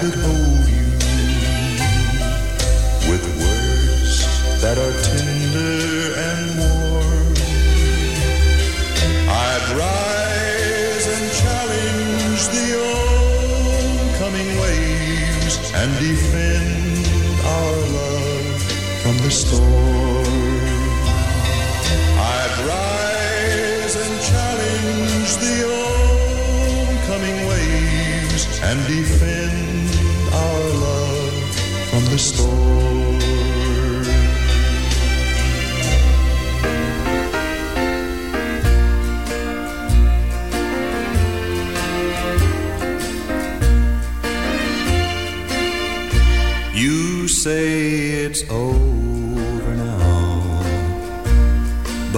could 0.00 0.14
hold 0.14 0.66
you 0.66 0.86
with 3.10 3.22
words 3.36 4.16
that 4.62 4.78
are 4.78 4.96
tender 5.02 6.14
and 6.16 6.58
warm, 6.58 7.34
I'd 9.28 9.66
rise 9.76 11.06
and 11.16 11.26
challenge 11.42 12.42
the 12.56 12.68
oncoming 14.08 14.50
waves 14.62 15.54
and 15.74 15.92
defend 15.98 17.44
our 17.44 17.76
love 17.98 18.62
from 19.02 19.18
the 19.18 19.30
storm. 19.30 19.89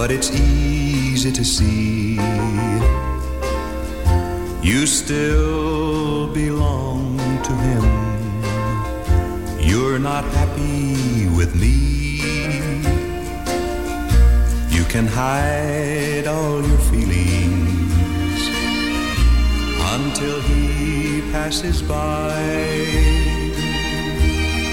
But 0.03 0.11
it's 0.11 0.31
easy 0.31 1.31
to 1.31 1.45
see. 1.45 2.15
You 4.61 4.85
still 4.85 6.27
belong 6.33 7.15
to 7.47 7.53
him. 7.65 7.83
You're 9.61 9.99
not 9.99 10.25
happy 10.39 11.29
with 11.37 11.55
me. 11.55 11.77
You 14.75 14.83
can 14.93 15.07
hide 15.07 16.27
all 16.27 16.61
your 16.61 16.81
feelings 16.91 18.41
until 19.95 20.41
he 20.41 21.21
passes 21.31 21.81
by. 21.81 22.35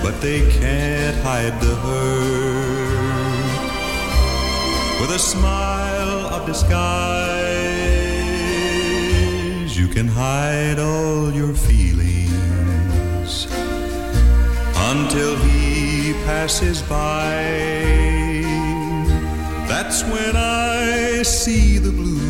but 0.02 0.20
they 0.20 0.50
can't 0.60 1.18
hide 1.18 1.62
the 1.62 1.76
hurt 1.76 2.90
with 5.00 5.12
a 5.12 5.20
smile 5.20 6.34
of 6.34 6.48
disguise. 6.48 6.90
You 9.78 9.88
can 9.88 10.08
hide 10.08 10.80
all 10.80 11.32
your 11.32 11.54
feelings 11.54 11.89
until 15.12 15.36
he 15.38 16.14
passes 16.26 16.84
by. 16.84 17.34
That's 19.68 20.04
when 20.04 20.36
I 20.36 21.24
see 21.24 21.80
the 21.80 21.90
blues 21.90 22.29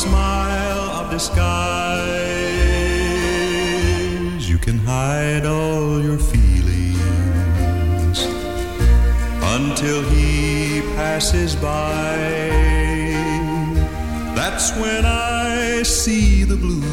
smile 0.00 0.80
of 1.00 1.10
disguise. 1.10 2.08
You 4.48 4.56
can 4.56 4.78
hide 4.78 5.44
all 5.44 6.02
your 6.02 6.18
feelings 6.18 6.98
until 9.56 10.02
he 10.14 10.80
passes 10.96 11.54
by. 11.54 12.16
That's 14.34 14.72
when 14.76 15.04
I 15.04 15.82
see 15.82 16.44
the 16.44 16.56
blues 16.56 16.89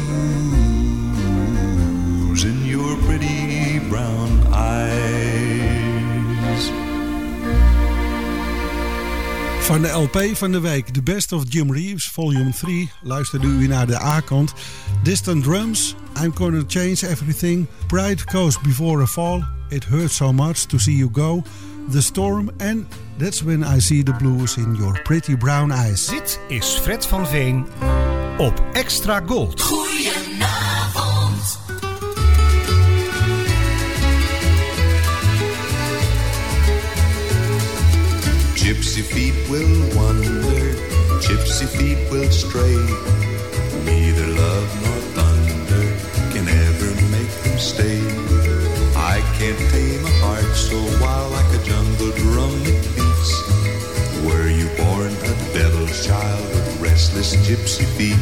Van 9.78 9.86
de 9.86 9.92
LP 9.92 10.36
van 10.36 10.52
de 10.52 10.60
week, 10.60 10.88
The 10.88 11.02
Best 11.02 11.32
of 11.32 11.42
Jim 11.48 11.72
Reeves, 11.72 12.08
volume 12.08 12.50
3, 12.50 12.90
luisterde 13.02 13.46
u 13.46 13.66
naar 13.66 13.86
de 13.86 14.00
A-kant. 14.00 14.52
Distant 15.02 15.44
Drums, 15.44 15.94
I'm 16.22 16.32
Gonna 16.34 16.62
Change 16.66 17.08
Everything, 17.08 17.66
Pride 17.86 18.22
Goes 18.26 18.60
Before 18.60 19.02
a 19.02 19.06
Fall, 19.06 19.44
It 19.68 19.84
Hurts 19.84 20.16
So 20.16 20.32
Much 20.32 20.58
to 20.58 20.78
See 20.78 20.96
You 20.96 21.10
Go, 21.12 21.42
The 21.90 22.02
Storm 22.02 22.50
en 22.56 22.88
That's 23.16 23.42
When 23.42 23.76
I 23.76 23.80
See 23.80 24.02
the 24.02 24.12
Blues 24.12 24.56
in 24.56 24.74
Your 24.74 25.02
Pretty 25.02 25.36
Brown 25.36 25.72
Eyes. 25.72 26.06
Dit 26.06 26.40
is 26.48 26.66
Fred 26.66 27.06
van 27.06 27.26
Veen 27.26 27.66
op 28.38 28.62
Extra 28.72 29.22
Gold. 29.26 29.62
Gypsy 38.68 39.02
feet 39.02 39.32
will 39.48 39.96
wander, 39.96 40.76
gypsy 41.24 41.66
feet 41.66 41.96
will 42.10 42.30
stray. 42.30 42.76
Neither 43.88 44.26
love 44.26 44.68
nor 44.84 44.98
thunder 45.16 45.86
can 46.34 46.46
ever 46.46 46.90
make 47.08 47.32
them 47.44 47.58
stay. 47.58 47.96
I 48.94 49.24
can't 49.38 49.58
tame 49.72 50.04
a 50.04 50.14
heart 50.20 50.54
so 50.54 50.76
wild 51.00 51.32
like 51.32 51.48
a 51.58 51.64
jungle 51.64 52.12
drum 52.20 52.52
it 52.68 52.84
beats. 52.92 53.32
Were 54.26 54.50
you 54.50 54.68
born 54.76 55.16
a 55.16 55.34
devil's 55.56 56.04
child 56.04 56.44
with 56.50 56.82
restless 56.82 57.36
gypsy 57.48 57.86
feet? 57.96 58.20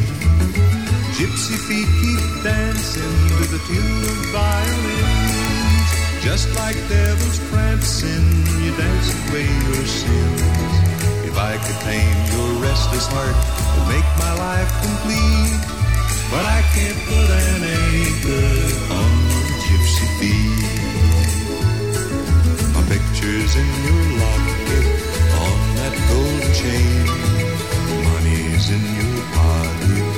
Gypsy 1.19 1.57
feet 1.67 1.91
keep 1.99 2.23
dancing 2.41 3.15
to 3.35 3.43
the 3.51 3.59
tune 3.67 4.01
of 4.01 4.17
violin. 4.31 5.16
Just 6.27 6.53
like 6.55 6.75
devils 6.89 7.39
prancing, 7.49 8.27
you 8.61 8.75
dance 8.75 9.09
away 9.29 9.47
your 9.47 9.85
sins. 9.87 10.41
If 11.23 11.37
I 11.37 11.55
could 11.55 11.79
tame 11.87 12.19
your 12.35 12.49
restless 12.61 13.07
heart, 13.07 13.37
would 13.73 13.87
make 13.87 14.09
my 14.19 14.33
life 14.35 14.69
complete. 14.83 15.55
But 16.29 16.43
I 16.43 16.59
can't 16.75 16.99
put 17.07 17.29
an 17.31 17.63
anchor 17.63 18.59
on 18.99 19.11
gypsy 19.63 20.07
feet. 20.19 20.67
My 22.75 22.83
picture's 22.91 23.55
in 23.55 23.69
your 23.87 24.03
locket 24.19 24.87
on 25.47 25.57
that 25.79 25.95
golden 26.11 26.51
chain. 26.59 27.07
Money's 28.03 28.67
in 28.75 28.83
your 28.99 29.23
pocket 29.31 30.16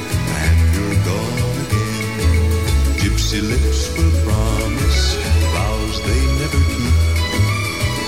Gypsy 3.30 3.47
lips 3.47 3.93
will 3.95 4.09
promise 4.25 5.13
vows 5.53 6.01
they 6.01 6.21
never 6.41 6.61
keep. 6.73 6.97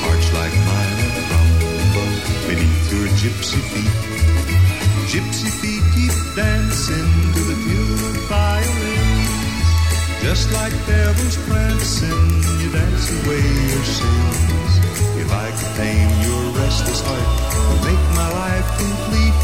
Hearts 0.01 0.33
like 0.33 0.55
mine 0.65 0.97
are 1.05 1.21
crumble 1.29 2.13
beneath 2.49 2.89
your 2.89 3.05
gypsy 3.21 3.61
feet. 3.69 3.97
Gypsy 5.13 5.49
feet 5.61 5.85
keep 5.93 6.15
dancing 6.35 7.05
to 7.35 7.41
the 7.49 7.53
tune 7.53 8.01
of 8.09 8.17
violins. 8.33 9.69
Just 10.25 10.51
like 10.53 10.73
devils 10.89 11.37
prancing, 11.45 12.25
you 12.57 12.71
dance 12.73 13.13
away 13.21 13.45
your 13.69 13.85
sins. 13.85 14.73
If 15.21 15.29
I 15.29 15.53
could 15.53 15.71
tame 15.77 16.13
your 16.25 16.43
restless 16.57 17.01
heart, 17.05 17.29
would 17.69 17.81
make 17.85 18.05
my 18.17 18.29
life 18.41 18.69
complete. 18.73 19.43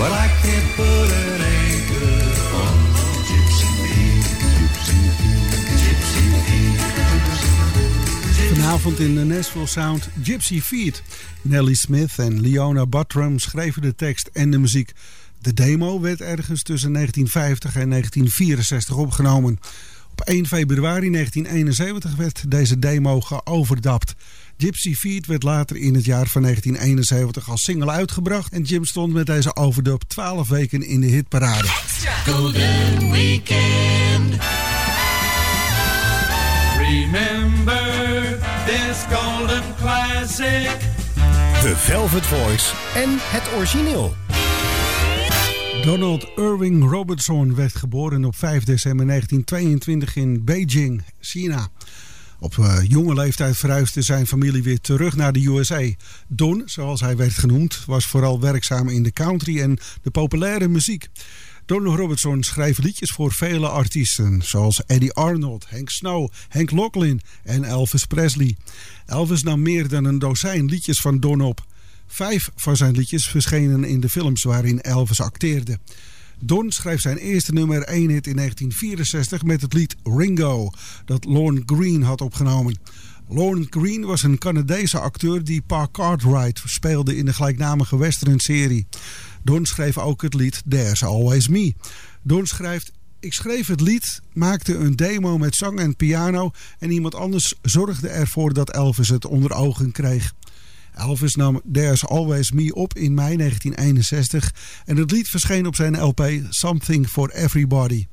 But 0.00 0.08
I 0.08 0.26
can't 0.40 0.68
put 0.72 1.08
an 1.12 1.42
anchor 1.42 2.25
Vanavond 8.76 9.08
in 9.08 9.14
de 9.14 9.24
Nashville 9.24 9.66
Sound 9.66 10.08
Gypsy 10.22 10.60
Feet. 10.60 11.02
Nelly 11.42 11.74
Smith 11.74 12.12
en 12.16 12.40
Leona 12.40 12.86
Buttram 12.86 13.38
schreven 13.38 13.82
de 13.82 13.94
tekst 13.94 14.30
en 14.32 14.50
de 14.50 14.58
muziek. 14.58 14.92
De 15.40 15.52
demo 15.52 16.00
werd 16.00 16.20
ergens 16.20 16.62
tussen 16.62 16.92
1950 16.92 17.76
en 17.76 17.90
1964 17.90 18.96
opgenomen. 18.96 19.58
Op 20.10 20.20
1 20.20 20.46
februari 20.46 21.10
1971 21.10 22.16
werd 22.16 22.50
deze 22.50 22.78
demo 22.78 23.20
geoverdapt. 23.20 24.14
Gypsy 24.56 24.94
Feet 24.94 25.26
werd 25.26 25.42
later 25.42 25.76
in 25.76 25.94
het 25.94 26.04
jaar 26.04 26.26
van 26.26 26.42
1971 26.42 27.50
als 27.50 27.62
single 27.62 27.90
uitgebracht 27.90 28.52
en 28.52 28.62
Jim 28.62 28.84
stond 28.84 29.12
met 29.12 29.26
deze 29.26 29.56
overdub 29.56 30.02
12 30.06 30.48
weken 30.48 30.82
in 30.82 31.00
de 31.00 31.06
hitparade. 31.06 31.68
Golden 32.26 33.10
Weekend. 33.10 34.36
Remember 36.78 37.85
this 38.66 39.04
golden 39.10 39.62
classic. 39.76 40.78
The 41.60 41.76
Velvet 41.76 42.26
Voice 42.26 42.72
en 42.94 43.08
het 43.18 43.54
origineel. 43.56 44.14
Donald 45.82 46.26
Irving 46.36 46.90
Robertson 46.90 47.54
werd 47.54 47.76
geboren 47.76 48.24
op 48.24 48.36
5 48.36 48.64
december 48.64 49.06
1922 49.06 50.16
in 50.16 50.44
Beijing, 50.44 51.02
China. 51.20 51.68
Op 52.38 52.58
eh, 52.58 52.78
jonge 52.88 53.14
leeftijd 53.14 53.56
verhuisde 53.56 54.02
zijn 54.02 54.26
familie 54.26 54.62
weer 54.62 54.80
terug 54.80 55.16
naar 55.16 55.32
de 55.32 55.46
USA. 55.46 55.90
Don, 56.26 56.62
zoals 56.64 57.00
hij 57.00 57.16
werd 57.16 57.32
genoemd, 57.32 57.84
was 57.86 58.06
vooral 58.06 58.40
werkzaam 58.40 58.88
in 58.88 59.02
de 59.02 59.12
country 59.12 59.60
en 59.60 59.78
de 60.02 60.10
populaire 60.10 60.68
muziek. 60.68 61.08
Donald 61.66 61.98
Robertson 61.98 62.42
schreef 62.42 62.78
liedjes 62.78 63.10
voor 63.10 63.32
vele 63.32 63.68
artiesten, 63.68 64.42
zoals 64.42 64.84
Eddie 64.86 65.12
Arnold, 65.12 65.66
Hank 65.70 65.90
Snow, 65.90 66.30
Hank 66.48 66.70
Locklin 66.70 67.20
en 67.42 67.64
Elvis 67.64 68.04
Presley. 68.04 68.56
Elvis 69.06 69.42
nam 69.42 69.62
meer 69.62 69.88
dan 69.88 70.04
een 70.04 70.18
dozijn 70.18 70.64
liedjes 70.64 71.00
van 71.00 71.20
Don 71.20 71.40
op. 71.40 71.64
Vijf 72.06 72.50
van 72.56 72.76
zijn 72.76 72.96
liedjes 72.96 73.28
verschenen 73.28 73.84
in 73.84 74.00
de 74.00 74.08
films 74.08 74.42
waarin 74.42 74.80
Elvis 74.80 75.20
acteerde. 75.20 75.78
Don 76.38 76.70
schreef 76.70 77.00
zijn 77.00 77.16
eerste 77.16 77.52
nummer 77.52 77.82
1 77.82 78.10
hit 78.10 78.26
in 78.26 78.36
1964 78.36 79.42
met 79.42 79.62
het 79.62 79.72
lied 79.72 79.96
Ringo, 80.02 80.70
dat 81.04 81.24
Lorne 81.24 81.62
Green 81.66 82.02
had 82.02 82.20
opgenomen. 82.20 82.78
Lorne 83.28 83.66
Green 83.70 84.04
was 84.04 84.22
een 84.22 84.38
Canadese 84.38 84.98
acteur 84.98 85.44
die 85.44 85.62
Pa 85.62 85.88
Cartwright 85.92 86.62
speelde 86.64 87.16
in 87.16 87.24
de 87.24 87.32
gelijknamige 87.32 87.98
westernserie. 87.98 88.86
Don 89.46 89.66
schreef 89.66 89.98
ook 89.98 90.22
het 90.22 90.34
lied 90.34 90.62
There's 90.68 91.02
Always 91.02 91.48
Me. 91.48 91.74
Don 92.22 92.46
schrijft... 92.46 92.92
Ik 93.20 93.32
schreef 93.32 93.66
het 93.66 93.80
lied, 93.80 94.20
maakte 94.32 94.74
een 94.74 94.96
demo 94.96 95.38
met 95.38 95.54
zang 95.54 95.78
en 95.78 95.96
piano... 95.96 96.50
en 96.78 96.90
iemand 96.90 97.14
anders 97.14 97.54
zorgde 97.62 98.08
ervoor 98.08 98.52
dat 98.52 98.70
Elvis 98.70 99.08
het 99.08 99.24
onder 99.24 99.52
ogen 99.52 99.92
kreeg. 99.92 100.32
Elvis 100.94 101.34
nam 101.34 101.60
There's 101.72 102.04
Always 102.04 102.50
Me 102.50 102.74
op 102.74 102.94
in 102.94 103.14
mei 103.14 103.36
1961... 103.36 104.54
en 104.84 104.96
het 104.96 105.10
lied 105.10 105.28
verscheen 105.28 105.66
op 105.66 105.74
zijn 105.74 106.00
LP 106.00 106.30
Something 106.48 107.08
for 107.08 107.30
Everybody... 107.30 108.06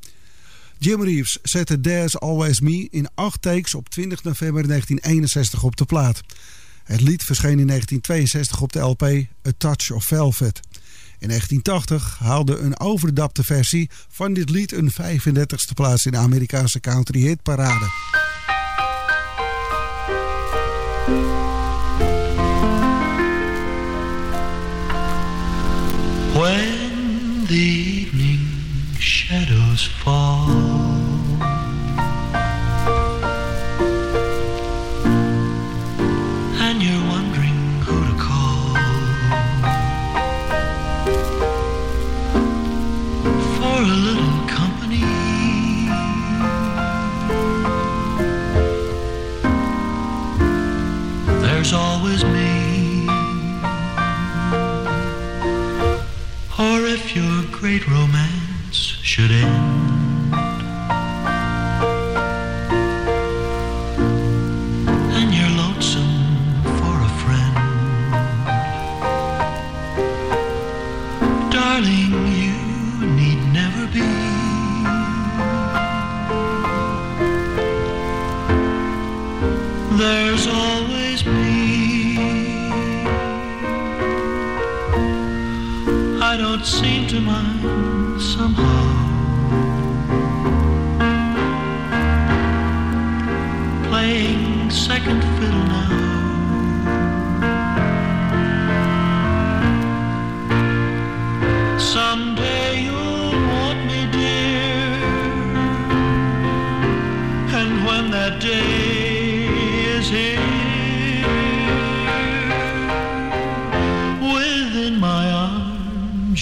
Jim 0.77 1.03
Reeves 1.03 1.37
zette 1.43 1.79
There's 1.79 2.17
Always 2.17 2.59
Me 2.59 2.87
in 2.91 3.07
acht 3.15 3.41
takes 3.41 3.75
op 3.75 3.89
20 3.89 4.23
november 4.23 4.67
1961 4.67 5.63
op 5.63 5.75
de 5.75 5.85
plaat. 5.85 6.21
Het 6.83 7.01
lied 7.01 7.23
verscheen 7.23 7.59
in 7.59 7.67
1962 7.67 8.61
op 8.61 8.73
de 8.73 8.79
LP 8.79 9.03
A 9.47 9.51
Touch 9.57 9.91
of 9.91 10.03
Velvet. 10.03 10.59
In 11.19 11.27
1980 11.29 12.17
haalde 12.19 12.57
een 12.57 12.79
overdapte 12.79 13.43
versie 13.43 13.89
van 14.09 14.33
dit 14.33 14.49
lied 14.49 14.71
een 14.71 14.91
35ste 14.91 15.73
plaats 15.73 16.05
in 16.05 16.11
de 16.11 16.17
Amerikaanse 16.17 16.79
country 16.79 17.19
hitparade. 17.19 17.85
When 26.33 27.45
the 27.47 28.01
evening 28.01 28.39
shadows 28.99 29.87
fall 29.87 30.82
great 57.79 57.87
romance 57.87 58.99
should 59.01 59.31
end 59.31 59.62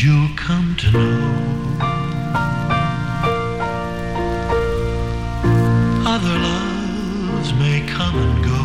you'll 0.04 0.36
come 0.36 0.76
to 0.78 0.92
know. 0.92 1.78
Other 6.08 6.38
loves 6.40 7.54
may 7.54 7.86
come 7.88 8.16
and 8.16 8.44
go. 8.44 8.61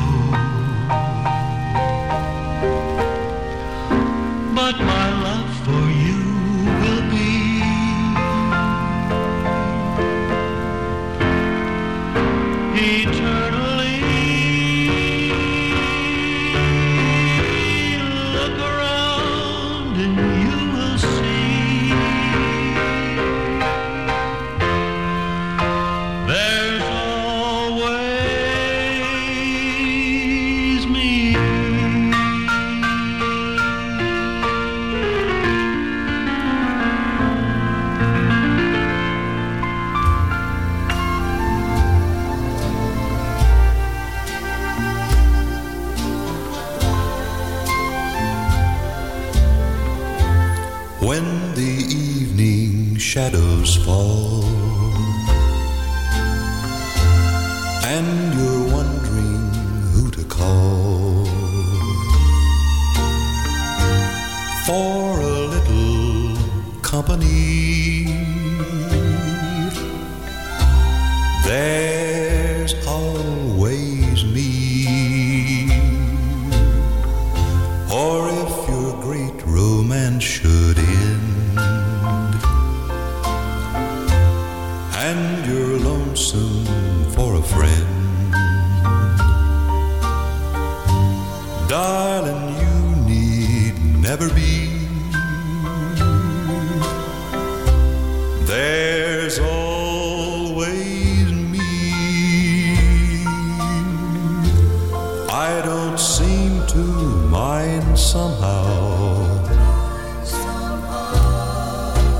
somehow. 108.16 108.64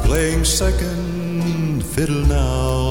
Playing 0.07 0.45
second 0.45 1.85
fiddle 1.93 2.25
now. 2.27 2.86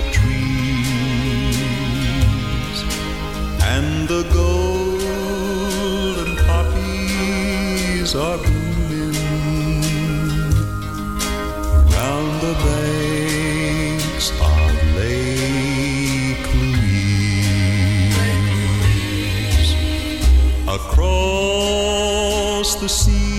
the 0.00 0.10
trees 0.12 1.68
and 3.74 4.08
the 4.08 4.22
golden 4.32 6.30
poppies 6.46 8.14
are 8.14 8.38
blooming 8.38 9.14
round 11.94 12.40
the 12.46 12.54
banks 12.64 14.26
of 14.52 14.70
Lake 14.96 16.46
Louise. 16.60 17.30
Across 20.78 21.88
the 22.76 22.88
sea 22.88 23.29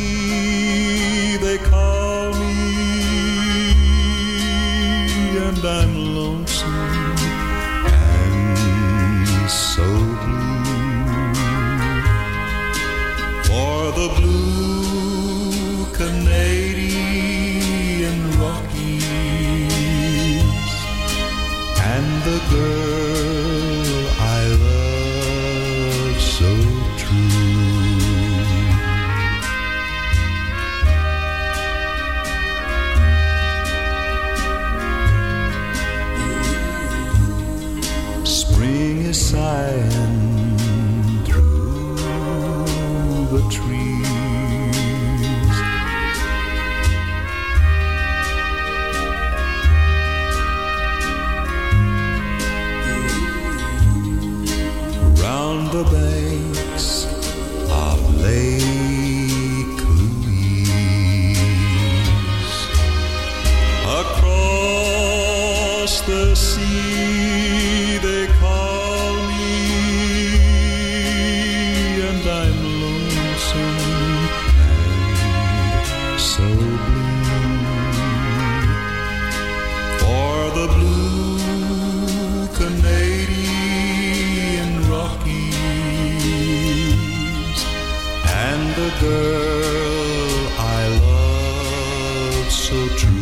girl 89.02 90.48
I 90.58 90.88
love 91.02 92.52
so 92.52 92.88
true. 92.98 93.22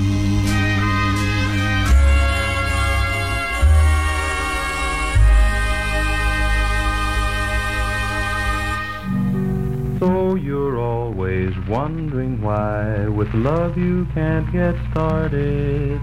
You're 10.42 10.80
always 10.80 11.54
wondering 11.68 12.42
why 12.42 13.08
with 13.08 13.32
love 13.34 13.78
you 13.78 14.08
can't 14.14 14.52
get 14.52 14.76
started. 14.90 16.02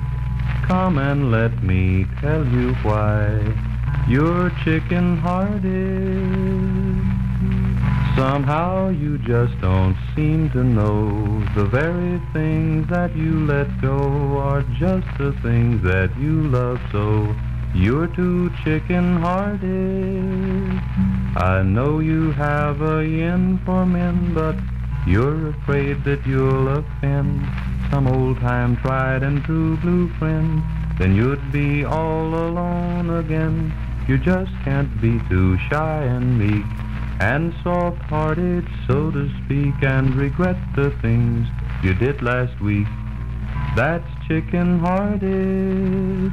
Come 0.64 0.99
and 0.99 1.31
let 1.33 1.62
me 1.62 2.07
tell 2.20 2.47
you 2.47 2.74
why 2.83 3.41
you're 4.09 4.51
chicken 4.64 5.16
hearted. 5.16 6.95
Somehow 8.17 8.89
you 8.89 9.19
just 9.19 9.61
don't 9.61 9.95
seem 10.14 10.49
to 10.53 10.64
know 10.64 11.47
the 11.55 11.67
very 11.67 12.19
things 12.33 12.89
that 12.89 13.14
you 13.14 13.45
let 13.45 13.69
go 13.83 14.39
are 14.39 14.62
just 14.81 15.07
the 15.19 15.33
things 15.43 15.83
that 15.83 16.09
you 16.19 16.49
love 16.49 16.81
so. 16.91 17.37
You're 17.75 18.07
too 18.07 18.49
chicken 18.64 19.21
hearted. 19.21 20.81
I 21.37 21.62
know 21.62 22.01
you 22.01 22.33
have 22.33 22.81
a 22.81 23.07
yen 23.07 23.61
for 23.67 23.85
men, 23.85 24.33
but 24.33 24.57
you're 25.07 25.51
afraid 25.51 26.03
that 26.05 26.27
you'll 26.27 26.69
offend 26.69 27.39
some 27.93 28.09
old 28.09 28.41
time 28.41 28.79
tried 28.79 29.25
and 29.25 29.45
true 29.45 29.77
blue 29.77 30.09
friend. 30.19 30.62
Then 30.99 31.14
you'd 31.14 31.53
be 31.53 31.85
all 31.85 32.35
alone 32.35 33.11
again. 33.11 33.75
You 34.09 34.17
just 34.17 34.53
can't 34.64 35.03
be 35.03 35.21
too 35.29 35.59
shy 35.69 36.05
and 36.05 36.39
meek 36.39 36.86
and 37.21 37.55
soft 37.62 38.01
hearted, 38.03 38.67
so 38.87 39.11
to 39.11 39.29
speak, 39.45 39.75
and 39.83 40.14
regret 40.14 40.57
the 40.75 40.91
things 41.03 41.47
you 41.83 41.95
did 41.95 42.23
last 42.23 42.61
week. 42.61 42.87
That's 43.75 44.09
chicken 44.27 44.79
hearted. 44.81 46.33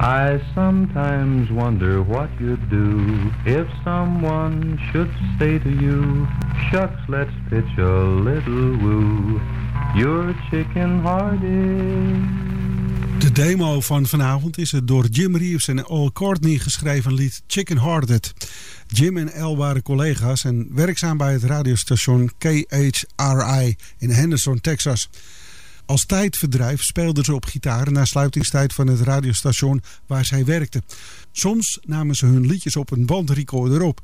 I 0.00 0.40
sometimes 0.54 1.50
wonder 1.50 2.02
what 2.02 2.30
you'd 2.40 2.70
do 2.70 3.32
if 3.46 3.66
someone 3.82 4.78
should 4.92 5.12
say 5.38 5.58
to 5.58 5.70
you, 5.70 6.28
Shucks, 6.70 7.00
let's 7.08 7.32
pitch 7.50 7.78
a 7.78 7.82
little 7.82 8.76
woo. 8.78 9.40
You're 9.96 10.34
chicken 10.50 11.00
hearted. 11.00 12.47
De 13.18 13.32
demo 13.32 13.80
van 13.80 14.06
vanavond 14.06 14.58
is 14.58 14.72
het 14.72 14.88
door 14.88 15.06
Jim 15.06 15.36
Reeves 15.36 15.68
en 15.68 15.84
Al 15.84 16.12
Courtney 16.12 16.58
geschreven 16.58 17.14
lied 17.14 17.42
Chicken 17.46 17.78
Hearted. 17.78 18.32
Jim 18.86 19.16
en 19.16 19.32
El 19.32 19.56
waren 19.56 19.82
collega's 19.82 20.44
en 20.44 20.68
werkzaam 20.74 21.16
bij 21.16 21.32
het 21.32 21.42
radiostation 21.42 22.30
KHRI 22.38 23.76
in 23.98 24.10
Henderson, 24.10 24.60
Texas. 24.60 25.08
Als 25.86 26.06
tijdverdrijf 26.06 26.82
speelden 26.82 27.24
ze 27.24 27.34
op 27.34 27.44
gitaar 27.44 27.92
na 27.92 28.04
sluitingstijd 28.04 28.72
van 28.72 28.86
het 28.86 29.00
radiostation 29.00 29.82
waar 30.06 30.24
zij 30.24 30.44
werkten. 30.44 30.84
Soms 31.32 31.78
namen 31.86 32.14
ze 32.14 32.26
hun 32.26 32.46
liedjes 32.46 32.76
op 32.76 32.90
een 32.90 33.06
bandrecorder 33.06 33.82
op. 33.82 34.00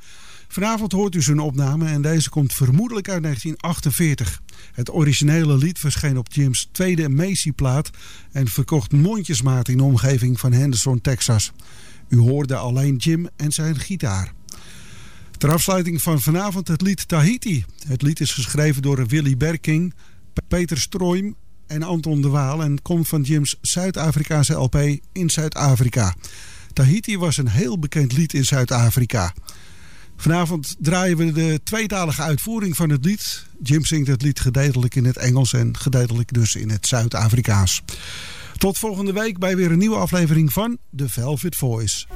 Vanavond 0.54 0.92
hoort 0.92 1.14
u 1.14 1.22
zijn 1.22 1.38
opname 1.38 1.86
en 1.86 2.02
deze 2.02 2.30
komt 2.30 2.52
vermoedelijk 2.52 3.08
uit 3.08 3.22
1948. 3.22 4.40
Het 4.72 4.92
originele 4.92 5.56
lied 5.56 5.78
verscheen 5.78 6.18
op 6.18 6.32
Jim's 6.32 6.68
tweede 6.72 7.08
Macy-plaat 7.08 7.90
en 8.32 8.48
verkocht 8.48 8.92
mondjesmaat 8.92 9.68
in 9.68 9.76
de 9.76 9.82
omgeving 9.82 10.40
van 10.40 10.52
Henderson, 10.52 11.00
Texas. 11.00 11.52
U 12.08 12.18
hoorde 12.18 12.56
alleen 12.56 12.96
Jim 12.96 13.28
en 13.36 13.52
zijn 13.52 13.78
gitaar. 13.78 14.32
Ter 15.38 15.52
afsluiting 15.52 16.02
van 16.02 16.20
vanavond 16.20 16.68
het 16.68 16.82
lied 16.82 17.08
Tahiti. 17.08 17.64
Het 17.86 18.02
lied 18.02 18.20
is 18.20 18.32
geschreven 18.32 18.82
door 18.82 19.06
Willy 19.06 19.36
Berking, 19.36 19.94
Peter 20.48 20.78
Stroim 20.78 21.34
en 21.66 21.82
Anton 21.82 22.22
de 22.22 22.28
Waal 22.28 22.62
en 22.62 22.82
komt 22.82 23.08
van 23.08 23.22
Jim's 23.22 23.56
Zuid-Afrikaanse 23.60 24.52
LP 24.52 24.76
in 25.12 25.30
Zuid-Afrika. 25.30 26.14
Tahiti 26.72 27.18
was 27.18 27.36
een 27.36 27.48
heel 27.48 27.78
bekend 27.78 28.12
lied 28.12 28.32
in 28.32 28.44
Zuid-Afrika. 28.44 29.34
Vanavond 30.16 30.76
draaien 30.78 31.16
we 31.16 31.32
de 31.32 31.60
tweetalige 31.64 32.22
uitvoering 32.22 32.76
van 32.76 32.90
het 32.90 33.04
lied. 33.04 33.46
Jim 33.62 33.84
zingt 33.84 34.08
het 34.08 34.22
lied 34.22 34.40
gedeeltelijk 34.40 34.94
in 34.94 35.04
het 35.04 35.16
Engels 35.16 35.52
en 35.52 35.76
gedeeltelijk 35.76 36.32
dus 36.32 36.54
in 36.54 36.70
het 36.70 36.86
Zuid-Afrikaans. 36.86 37.82
Tot 38.56 38.78
volgende 38.78 39.12
week 39.12 39.38
bij 39.38 39.56
weer 39.56 39.70
een 39.70 39.78
nieuwe 39.78 39.96
aflevering 39.96 40.52
van 40.52 40.78
The 40.96 41.08
Velvet 41.08 41.56
Voice. 41.56 42.06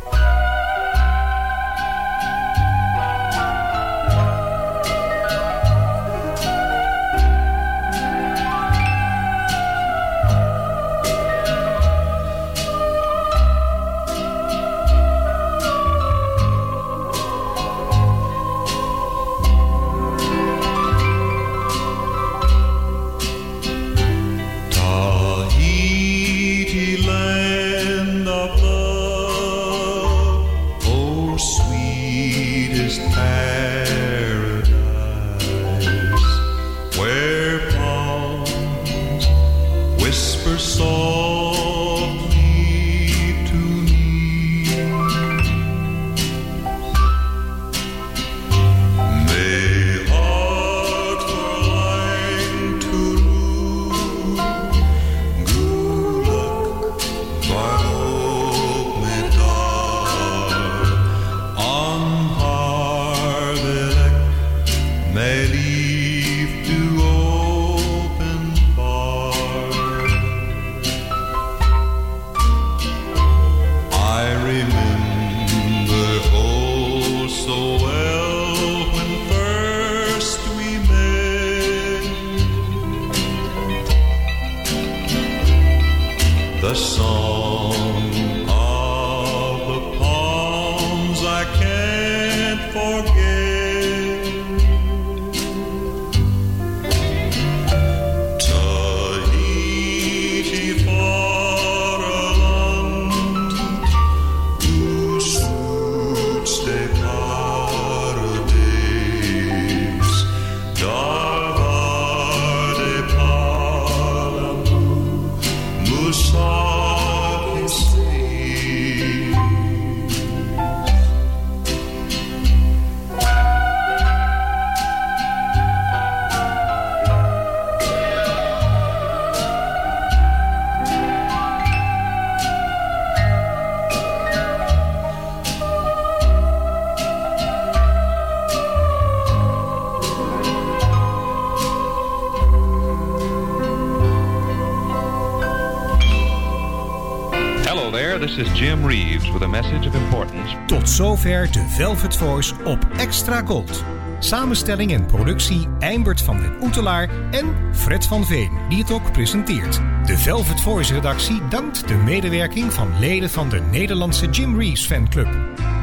Zover 151.29 151.53
de 151.53 151.69
Velvet 151.69 152.17
Voice 152.17 152.55
op 152.65 152.87
Extra 152.97 153.43
Gold. 153.45 153.85
Samenstelling 154.19 154.93
en 154.93 155.07
productie 155.07 155.69
Eimbert 155.79 156.23
van 156.23 156.41
den 156.41 156.53
Oetelaar 156.63 157.09
en 157.31 157.55
Fred 157.73 158.07
van 158.07 158.27
Veen, 158.27 158.51
die 158.69 158.79
het 158.79 158.91
ook 158.91 159.13
presenteert. 159.13 159.81
De 160.05 160.19
Velvet 160.19 160.61
Voice 160.61 160.95
redactie 160.95 161.41
dankt 161.49 161.89
de 161.89 161.95
medewerking 161.95 162.73
van 162.73 162.99
leden 162.99 163.31
van 163.31 163.49
de 163.49 163.61
Nederlandse 163.61 164.31
Jim 164.31 164.59
Reeves 164.59 164.87
fanclub. 164.87 165.29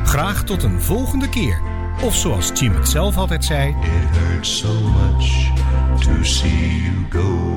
Graag 0.05 0.43
tot 0.43 0.63
een 0.63 0.81
volgende 0.81 1.29
keer. 1.29 1.61
Of 2.01 2.15
zoals 2.15 2.51
Jim 2.53 2.73
het 2.75 2.87
zelf 2.87 3.17
altijd 3.17 3.45
zei... 3.45 3.69
It 3.69 4.17
hurts 4.17 4.57
so 4.57 4.73
much 4.73 5.51
to 5.99 6.23
see 6.23 6.81
you 6.81 7.05
go. 7.09 7.53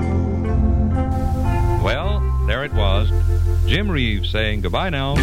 Well, 1.82 2.20
there 2.47 2.64
it 2.64 2.72
was. 2.72 3.09
Jim 3.64 3.91
Reeves 3.91 4.30
saying 4.30 4.62
goodbye 4.62 4.91
now. 4.91 5.16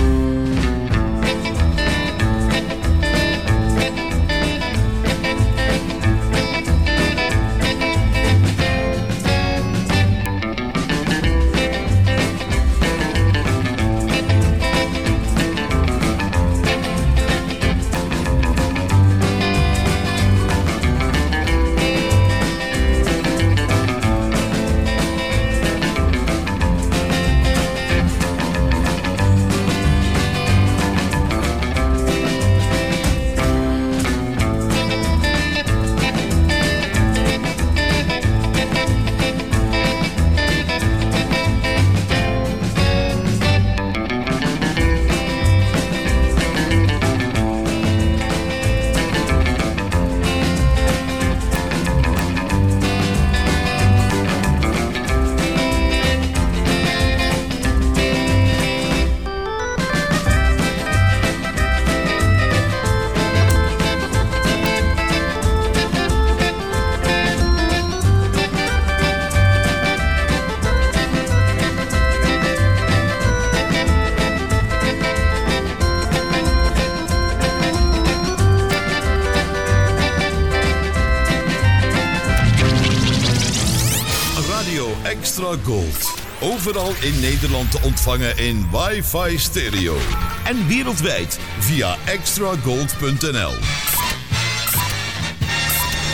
Overal 86.68 86.94
in 87.02 87.20
Nederland 87.20 87.72
te 87.72 87.80
ontvangen 87.82 88.38
in 88.38 88.68
wifi 88.72 89.38
stereo. 89.38 89.98
En 90.46 90.68
wereldwijd 90.68 91.40
via 91.60 91.98
extragold.nl. 92.06 93.54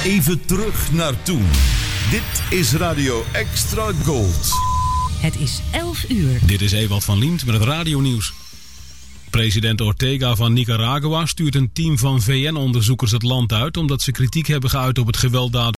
Even 0.04 0.46
terug 0.46 0.92
naar 0.92 1.24
toen. 1.24 1.46
Dit 2.10 2.60
is 2.60 2.74
Radio 2.74 3.24
Extra 3.32 3.92
Gold. 4.04 4.52
Het 5.20 5.40
is 5.40 5.62
11 5.72 6.10
uur. 6.10 6.40
Dit 6.46 6.62
is 6.62 6.72
Ewald 6.72 7.04
van 7.04 7.18
Liemt 7.18 7.46
met 7.46 7.56
het 7.56 7.64
radionieuws. 7.64 8.34
President 9.32 9.82
Ortega 9.82 10.36
van 10.36 10.54
Nicaragua 10.54 11.26
stuurt 11.26 11.56
een 11.56 11.70
team 11.74 11.98
van 11.98 12.22
VN-onderzoekers 12.22 13.12
het 13.12 13.24
land 13.24 13.54
uit 13.54 13.78
omdat 13.78 14.02
ze 14.02 14.12
kritiek 14.12 14.48
hebben 14.48 14.70
geuit 14.70 15.00
op 15.00 15.08
het 15.08 15.18
gewelddaad 15.18 15.70